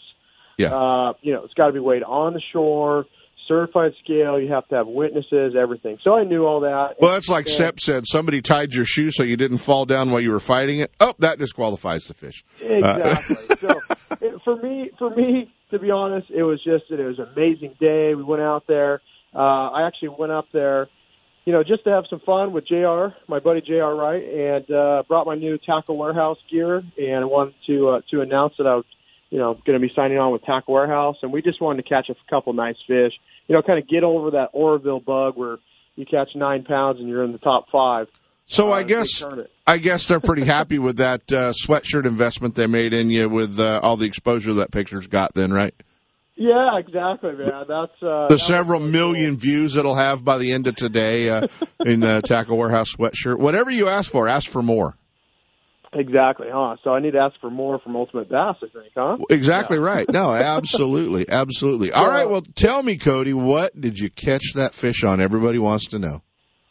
[0.59, 0.75] yeah.
[0.75, 3.05] uh, you know, it's got to be weighed on the shore.
[3.49, 4.41] certified scale.
[4.41, 5.99] You have to have witnesses, everything.
[6.03, 6.97] So I knew all that.
[7.01, 8.07] Well, that's like And- Sep said.
[8.07, 10.93] Somebody tied your shoe so you didn't fall down while you were fighting it.
[11.01, 12.45] Oh, that disqualifies the fish.
[12.63, 13.57] Uh, Exactly.
[13.57, 13.81] so
[14.21, 17.75] it, for me, for me, to be honest, it was just it was an amazing
[17.79, 18.15] day.
[18.15, 19.01] We went out there.
[19.35, 19.39] Uh,
[19.71, 20.89] I actually went up there,
[21.47, 23.15] you know, just to have some fun with Jr.
[23.29, 23.95] My buddy Jr.
[23.95, 28.21] Wright, and uh, brought my new Tackle Warehouse gear, and I wanted to uh, to
[28.21, 28.85] announce that I was,
[29.31, 31.89] you know, going to be signing on with Tackle Warehouse, and we just wanted to
[31.89, 33.13] catch a couple nice fish.
[33.47, 35.59] You know, kind of get over that Oroville bug where
[35.95, 38.09] you catch nine pounds and you're in the top five.
[38.47, 39.25] So Uh, I guess.
[39.69, 43.59] I guess they're pretty happy with that uh, sweatshirt investment they made in you with
[43.59, 45.33] uh, all the exposure that picture's got.
[45.35, 45.75] Then, right?
[46.37, 47.65] Yeah, exactly, man.
[47.67, 51.47] That's uh, The that several million views it'll have by the end of today uh,
[51.85, 53.39] in the Tackle Warehouse sweatshirt.
[53.39, 54.95] Whatever you ask for, ask for more.
[55.95, 56.77] Exactly, huh?
[56.85, 59.17] So I need to ask for more from Ultimate Bass, I think, huh?
[59.31, 60.07] Exactly right.
[60.11, 61.93] No, absolutely, absolutely.
[61.93, 62.29] All right.
[62.29, 65.23] Well, tell me, Cody, what did you catch that fish on?
[65.23, 66.23] Everybody wants to know.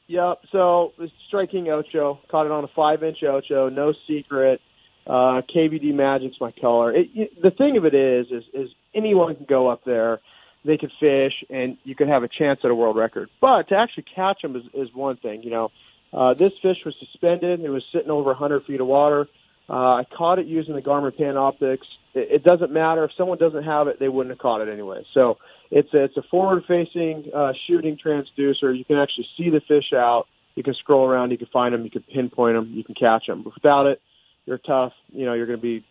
[0.07, 0.41] Yep.
[0.51, 0.93] So
[1.27, 4.61] Strike King Ocho caught it on a five-inch Ocho, no secret.
[5.07, 6.95] Uh, KVD Magic's my color.
[6.95, 10.19] It, you, the thing of it is, is, is anyone can go up there,
[10.63, 13.29] they could fish, and you could have a chance at a world record.
[13.39, 15.43] But to actually catch them is, is one thing.
[15.43, 15.71] You know,
[16.11, 17.59] uh, this fish was suspended.
[17.59, 19.27] It was sitting over 100 feet of water.
[19.69, 21.79] Uh, I caught it using the Garmin Panoptix.
[22.13, 25.03] It, it doesn't matter if someone doesn't have it; they wouldn't have caught it anyway.
[25.13, 25.37] So
[25.71, 28.77] it's a, it's a forward-facing uh, shooting transducer.
[28.77, 30.27] You can actually see the fish out.
[30.55, 31.31] You can scroll around.
[31.31, 31.83] You can find them.
[31.83, 32.71] You can pinpoint them.
[32.73, 33.43] You can catch them.
[33.43, 34.01] But without it,
[34.45, 34.93] you're tough.
[35.11, 35.85] You know, you're going to be.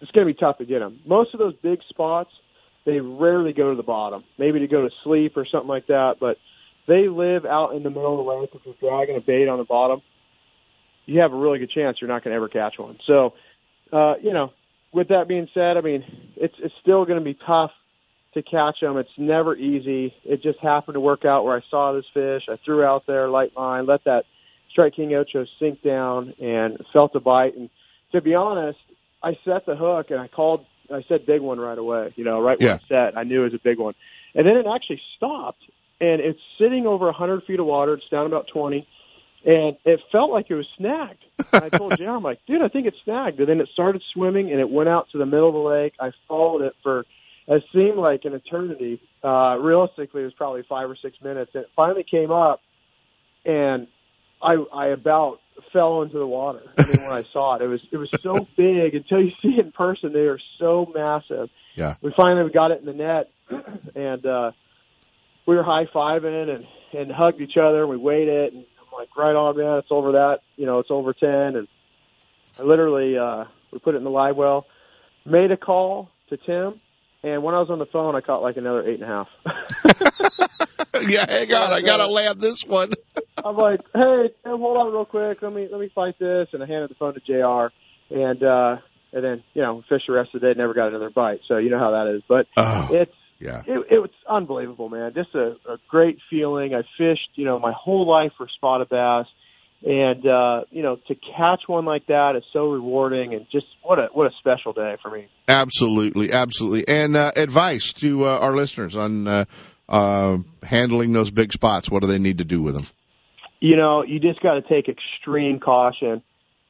[0.00, 1.00] It's going to be tough to get them.
[1.06, 2.30] Most of those big spots,
[2.84, 4.24] they rarely go to the bottom.
[4.38, 6.16] Maybe to go to sleep or something like that.
[6.20, 6.36] But
[6.86, 8.50] they live out in the middle of the lake.
[8.54, 10.02] If you're dragging a bait on the bottom,
[11.06, 12.98] you have a really good chance you're not going to ever catch one.
[13.06, 13.34] So,
[13.92, 14.52] uh, you know,
[14.92, 16.04] with that being said, I mean,
[16.36, 17.70] it's it's still going to be tough
[18.34, 18.96] to catch them.
[18.98, 20.14] It's never easy.
[20.24, 22.42] It just happened to work out where I saw this fish.
[22.48, 24.24] I threw out there, light line, let that
[24.70, 27.56] Strike King Ocho sink down, and felt a bite.
[27.56, 27.70] And
[28.12, 28.78] to be honest,
[29.22, 30.64] I set the hook and I called.
[30.92, 32.12] I said big one right away.
[32.16, 33.94] You know, right when I set, I knew it was a big one.
[34.34, 35.62] And then it actually stopped,
[36.00, 37.94] and it's sitting over 100 feet of water.
[37.94, 38.86] It's down about 20
[39.46, 41.24] and it felt like it was snagged.
[41.52, 42.10] And I told Jr.
[42.10, 43.38] I'm like, dude, I think it's snagged.
[43.38, 45.94] And then it started swimming, and it went out to the middle of the lake.
[46.00, 47.04] I followed it for
[47.48, 49.00] it seemed like an eternity.
[49.22, 51.52] Uh, realistically, it was probably five or six minutes.
[51.54, 52.60] And it finally came up,
[53.44, 53.86] and
[54.42, 55.40] I I about
[55.72, 56.62] fell into the water.
[56.78, 58.94] I mean, when I saw it, it was it was so big.
[58.94, 61.50] Until you see it in person, they are so massive.
[61.74, 61.96] Yeah.
[62.00, 63.30] We finally got it in the net,
[63.94, 64.52] and uh,
[65.46, 67.86] we were high fiving and and hugged each other.
[67.86, 69.78] We weighed it, and I'm like, right on, man.
[69.78, 70.40] It's over that.
[70.56, 71.56] You know, it's over ten.
[71.56, 71.68] And
[72.58, 74.66] I literally uh, we put it in the live well,
[75.24, 76.74] made a call to Tim,
[77.22, 79.28] and when I was on the phone, I caught like another eight and a half.
[81.08, 82.92] yeah, hang on, I gotta land this one.
[83.46, 85.38] I'm like, hey, Tim, hold on real quick.
[85.42, 87.72] Let me let me fight this, and I handed the phone to Jr.
[88.10, 88.76] And uh,
[89.12, 91.40] and then you know, fish the rest of the day, and never got another bite.
[91.48, 92.22] So you know how that is.
[92.28, 93.62] But Oh, it's yeah.
[93.66, 95.12] it, it was unbelievable, man.
[95.14, 96.74] Just a, a great feeling.
[96.74, 99.26] I fished, you know, my whole life for spotted bass,
[99.84, 103.98] and uh, you know, to catch one like that is so rewarding, and just what
[103.98, 105.28] a what a special day for me.
[105.48, 106.88] Absolutely, absolutely.
[106.88, 109.44] And uh, advice to uh, our listeners on uh,
[109.88, 111.90] uh, handling those big spots.
[111.90, 112.86] What do they need to do with them?
[113.60, 116.22] You know, you just got to take extreme caution.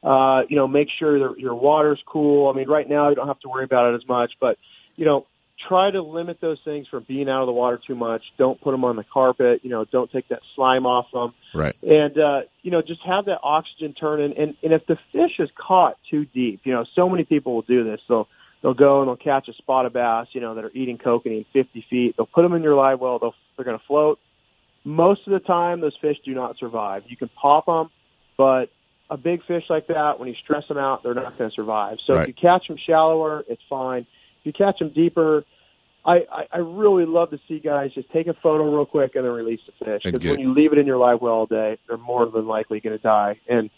[0.03, 2.49] Uh, you know, make sure that your water's cool.
[2.49, 4.57] I mean, right now you don't have to worry about it as much, but
[4.95, 5.25] you know,
[5.67, 8.21] try to limit those things from being out of the water too much.
[8.37, 9.61] Don't put them on the carpet.
[9.63, 11.33] You know, don't take that slime off them.
[11.53, 11.75] Right.
[11.83, 14.37] And uh, you know, just have that oxygen turning.
[14.37, 17.63] And and if the fish is caught too deep, you know, so many people will
[17.63, 17.99] do this.
[18.07, 18.27] They'll
[18.61, 21.85] they'll go and they'll catch a spotted bass, you know, that are eating kokanee 50
[21.89, 22.15] feet.
[22.17, 23.19] They'll put them in your live well.
[23.19, 24.19] They'll they're going to float
[24.87, 27.03] most of the time those fish do not survive.
[27.07, 27.89] You can pop them,
[28.37, 28.69] but
[29.09, 31.97] a big fish like that, when you stress them out, they're not going to survive.
[32.07, 32.21] So Right.
[32.21, 34.07] if you catch them shallower, it's fine.
[34.39, 35.43] If you catch them deeper,
[36.05, 39.25] I, I, I really love to see guys just take a photo real quick and
[39.25, 40.03] then release the fish.
[40.05, 42.79] Because when you leave it in your live well all day, they're more than likely
[42.79, 43.39] going to die.
[43.49, 43.69] And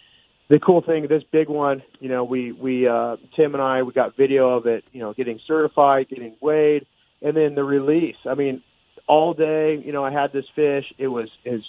[0.48, 3.94] the cool thing, this big one, you know, we we uh, Tim and I we
[3.94, 6.86] got video of it, you know, getting certified, getting weighed,
[7.24, 8.16] and then the release.
[8.28, 8.62] I mean,
[9.10, 10.86] all day, you know, I had this fish.
[10.98, 11.64] It was is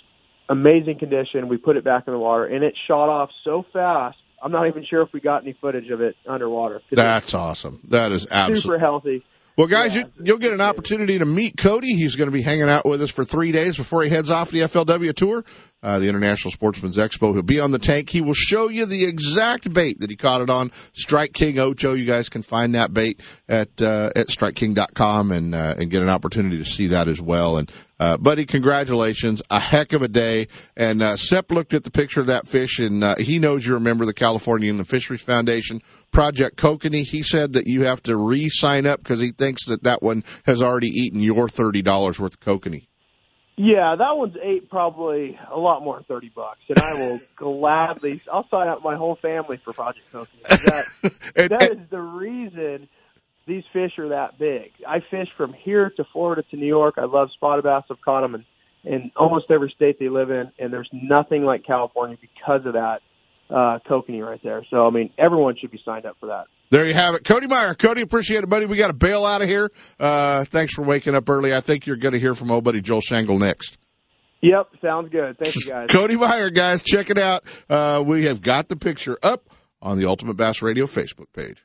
[0.48, 1.48] amazing condition.
[1.48, 4.18] We put it back in the water, and it shot off so fast.
[4.42, 6.82] I'm not even sure if we got any footage of it underwater.
[6.90, 7.80] That's awesome.
[7.88, 8.60] That is absolutely.
[8.60, 9.24] super healthy.
[9.60, 11.94] Well, guys, you, you'll get an opportunity to meet Cody.
[11.94, 14.50] He's going to be hanging out with us for three days before he heads off
[14.50, 15.44] the FLW tour.
[15.82, 17.32] uh, the International Sportsman's Expo.
[17.32, 18.08] He'll be on the tank.
[18.08, 20.72] He will show you the exact bait that he caught it on.
[20.92, 21.92] Strike King Ocho.
[21.92, 26.08] You guys can find that bait at uh, at StrikeKing.com and uh, and get an
[26.08, 27.56] opportunity to see that as well.
[27.56, 27.70] And
[28.00, 29.42] uh, buddy, congratulations!
[29.50, 30.48] A heck of a day.
[30.74, 33.76] And uh, Sep looked at the picture of that fish, and uh, he knows you're
[33.76, 37.04] a member of the California Inland Fisheries Foundation Project Kokanee.
[37.06, 40.62] He said that you have to re-sign up because he thinks that that one has
[40.62, 42.86] already eaten your thirty dollars worth of kokanee.
[43.58, 48.22] Yeah, that one's ate probably a lot more than thirty bucks, and I will gladly.
[48.32, 50.26] I'll sign up my whole family for Project Kokanee.
[51.02, 52.88] That, And- that is the reason
[53.50, 54.70] these fish are that big.
[54.86, 56.94] I fish from here to Florida to New York.
[56.96, 57.82] I love spotted bass.
[57.90, 58.44] I've caught them in,
[58.84, 63.00] in almost every state they live in, and there's nothing like California because of that
[63.50, 64.64] uh, kokanee right there.
[64.70, 66.44] So I mean, everyone should be signed up for that.
[66.70, 67.24] There you have it.
[67.24, 67.74] Cody Meyer.
[67.74, 68.66] Cody, appreciate it, buddy.
[68.66, 69.72] We got to bail out of here.
[69.98, 71.52] Uh, thanks for waking up early.
[71.52, 73.76] I think you're going to hear from old buddy Joel Shangle next.
[74.40, 75.36] Yep, sounds good.
[75.36, 75.88] Thank you guys.
[75.90, 77.42] Cody Meyer, guys, check it out.
[77.68, 79.50] Uh, we have got the picture up
[79.82, 81.64] on the Ultimate Bass Radio Facebook page.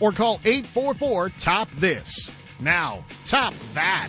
[0.00, 2.30] or call 844 Top This.
[2.60, 4.08] Now, top that.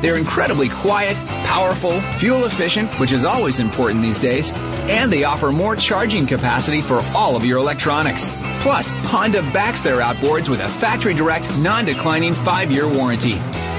[0.00, 5.50] They're incredibly quiet, powerful, fuel efficient, which is always important these days, and they offer
[5.50, 8.30] more charging capacity for all of your electronics.
[8.60, 13.34] Plus, Honda backs their outboards with a factory direct, non-declining 5-year warranty.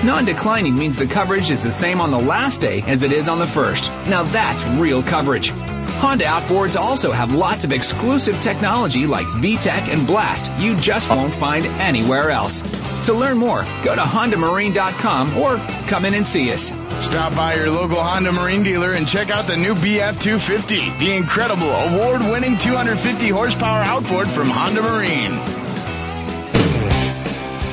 [0.06, 3.40] Non-declining means the coverage is the same on the last day as it is on
[3.40, 3.92] the first.
[4.08, 5.52] Now that's real coverage.
[5.52, 11.34] Honda outboards also have lots of exclusive technology like VTEC and Blast you just won't
[11.34, 12.62] find anywhere else.
[13.08, 15.58] To learn more, go to HondaMarine.com or
[15.88, 16.72] come in and see us.
[17.06, 21.14] Stop by your local Honda Marine dealer and check out the new BF 250, the
[21.16, 25.59] incredible award winning 250 horsepower outboard from Honda Marine.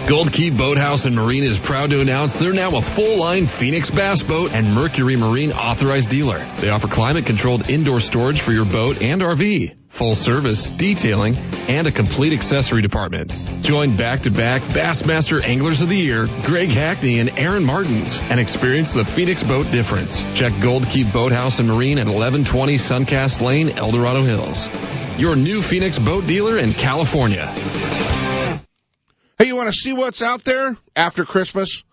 [0.06, 3.90] Gold Key Boathouse and Marine is proud to announce they're now a full line Phoenix
[3.90, 6.46] Bass Boat and Mercury Marine authorized dealer.
[6.60, 11.34] They offer climate controlled indoor storage for your boat and RV, full service, detailing,
[11.66, 13.32] and a complete accessory department.
[13.62, 18.38] Join back to back Bassmaster Anglers of the Year, Greg Hackney and Aaron Martens, and
[18.38, 20.22] experience the Phoenix boat difference.
[20.38, 24.70] Check Gold Key Boathouse and Marine at 1120 Suncast Lane, Eldorado Hills.
[25.18, 27.52] Your new Phoenix boat dealer in California.
[29.38, 31.84] Hey, you want to see what's out there after Christmas?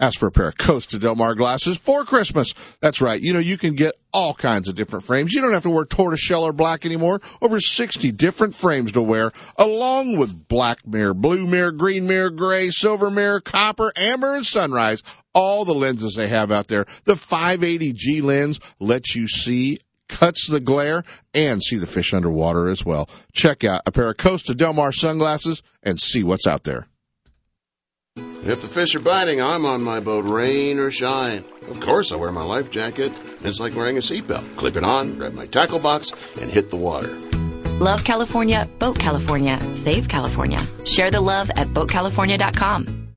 [0.00, 2.54] Ask for a pair of Costa Del Mar glasses for Christmas.
[2.80, 3.20] That's right.
[3.20, 5.34] You know, you can get all kinds of different frames.
[5.34, 7.20] You don't have to wear tortoiseshell or black anymore.
[7.42, 12.70] Over 60 different frames to wear, along with black mirror, blue mirror, green mirror, gray,
[12.70, 15.02] silver mirror, copper, amber, and sunrise.
[15.34, 16.86] All the lenses they have out there.
[17.04, 21.02] The 580G lens lets you see cuts the glare
[21.34, 23.08] and see the fish underwater as well.
[23.32, 26.86] Check out a pair of Costa Del Mar sunglasses and see what's out there.
[28.16, 31.44] If the fish are biting, I'm on my boat, rain or shine.
[31.68, 33.12] Of course, I wear my life jacket.
[33.42, 34.56] It's like wearing a seatbelt.
[34.56, 37.16] Clip it on, grab my tackle box, and hit the water.
[37.78, 40.66] Love California, Boat California, Save California.
[40.84, 43.07] Share the love at BoatCalifornia.com.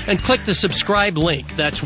[0.09, 1.55] and click the subscribe link.
[1.55, 1.80] That's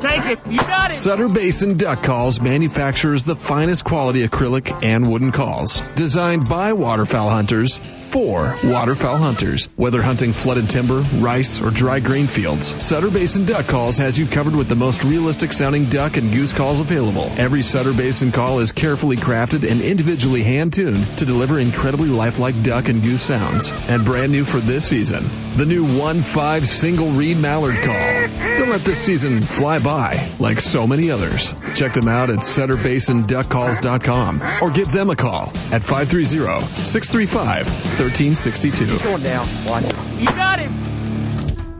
[0.00, 0.46] Take it.
[0.46, 0.96] You got it.
[0.96, 5.82] Sutter Basin Duck Calls manufactures the finest quality acrylic and wooden calls.
[5.94, 9.68] Designed by waterfowl hunters for waterfowl hunters.
[9.76, 14.26] Whether hunting flooded timber, rice, or dry grain fields, Sutter Basin Duck Calls has you
[14.26, 17.30] covered with the most realistic sounding duck and goose calls available.
[17.36, 22.62] Every Sutter Basin call is carefully crafted and individually hand tuned to deliver incredibly lifelike
[22.62, 23.72] duck and goose sounds.
[23.88, 25.24] And brand new for this season,
[25.56, 28.28] the new 1-5 single reed mallard call.
[28.58, 31.54] Don't let this season fly by like so many others.
[31.74, 35.82] Check them out at SutterBasinDuckCalls.com or give them a call at
[37.96, 38.86] 530-635-1362.
[38.88, 39.46] He's going down.
[39.66, 39.84] Watch.
[40.18, 40.72] You got him.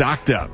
[0.00, 0.50] stocked up.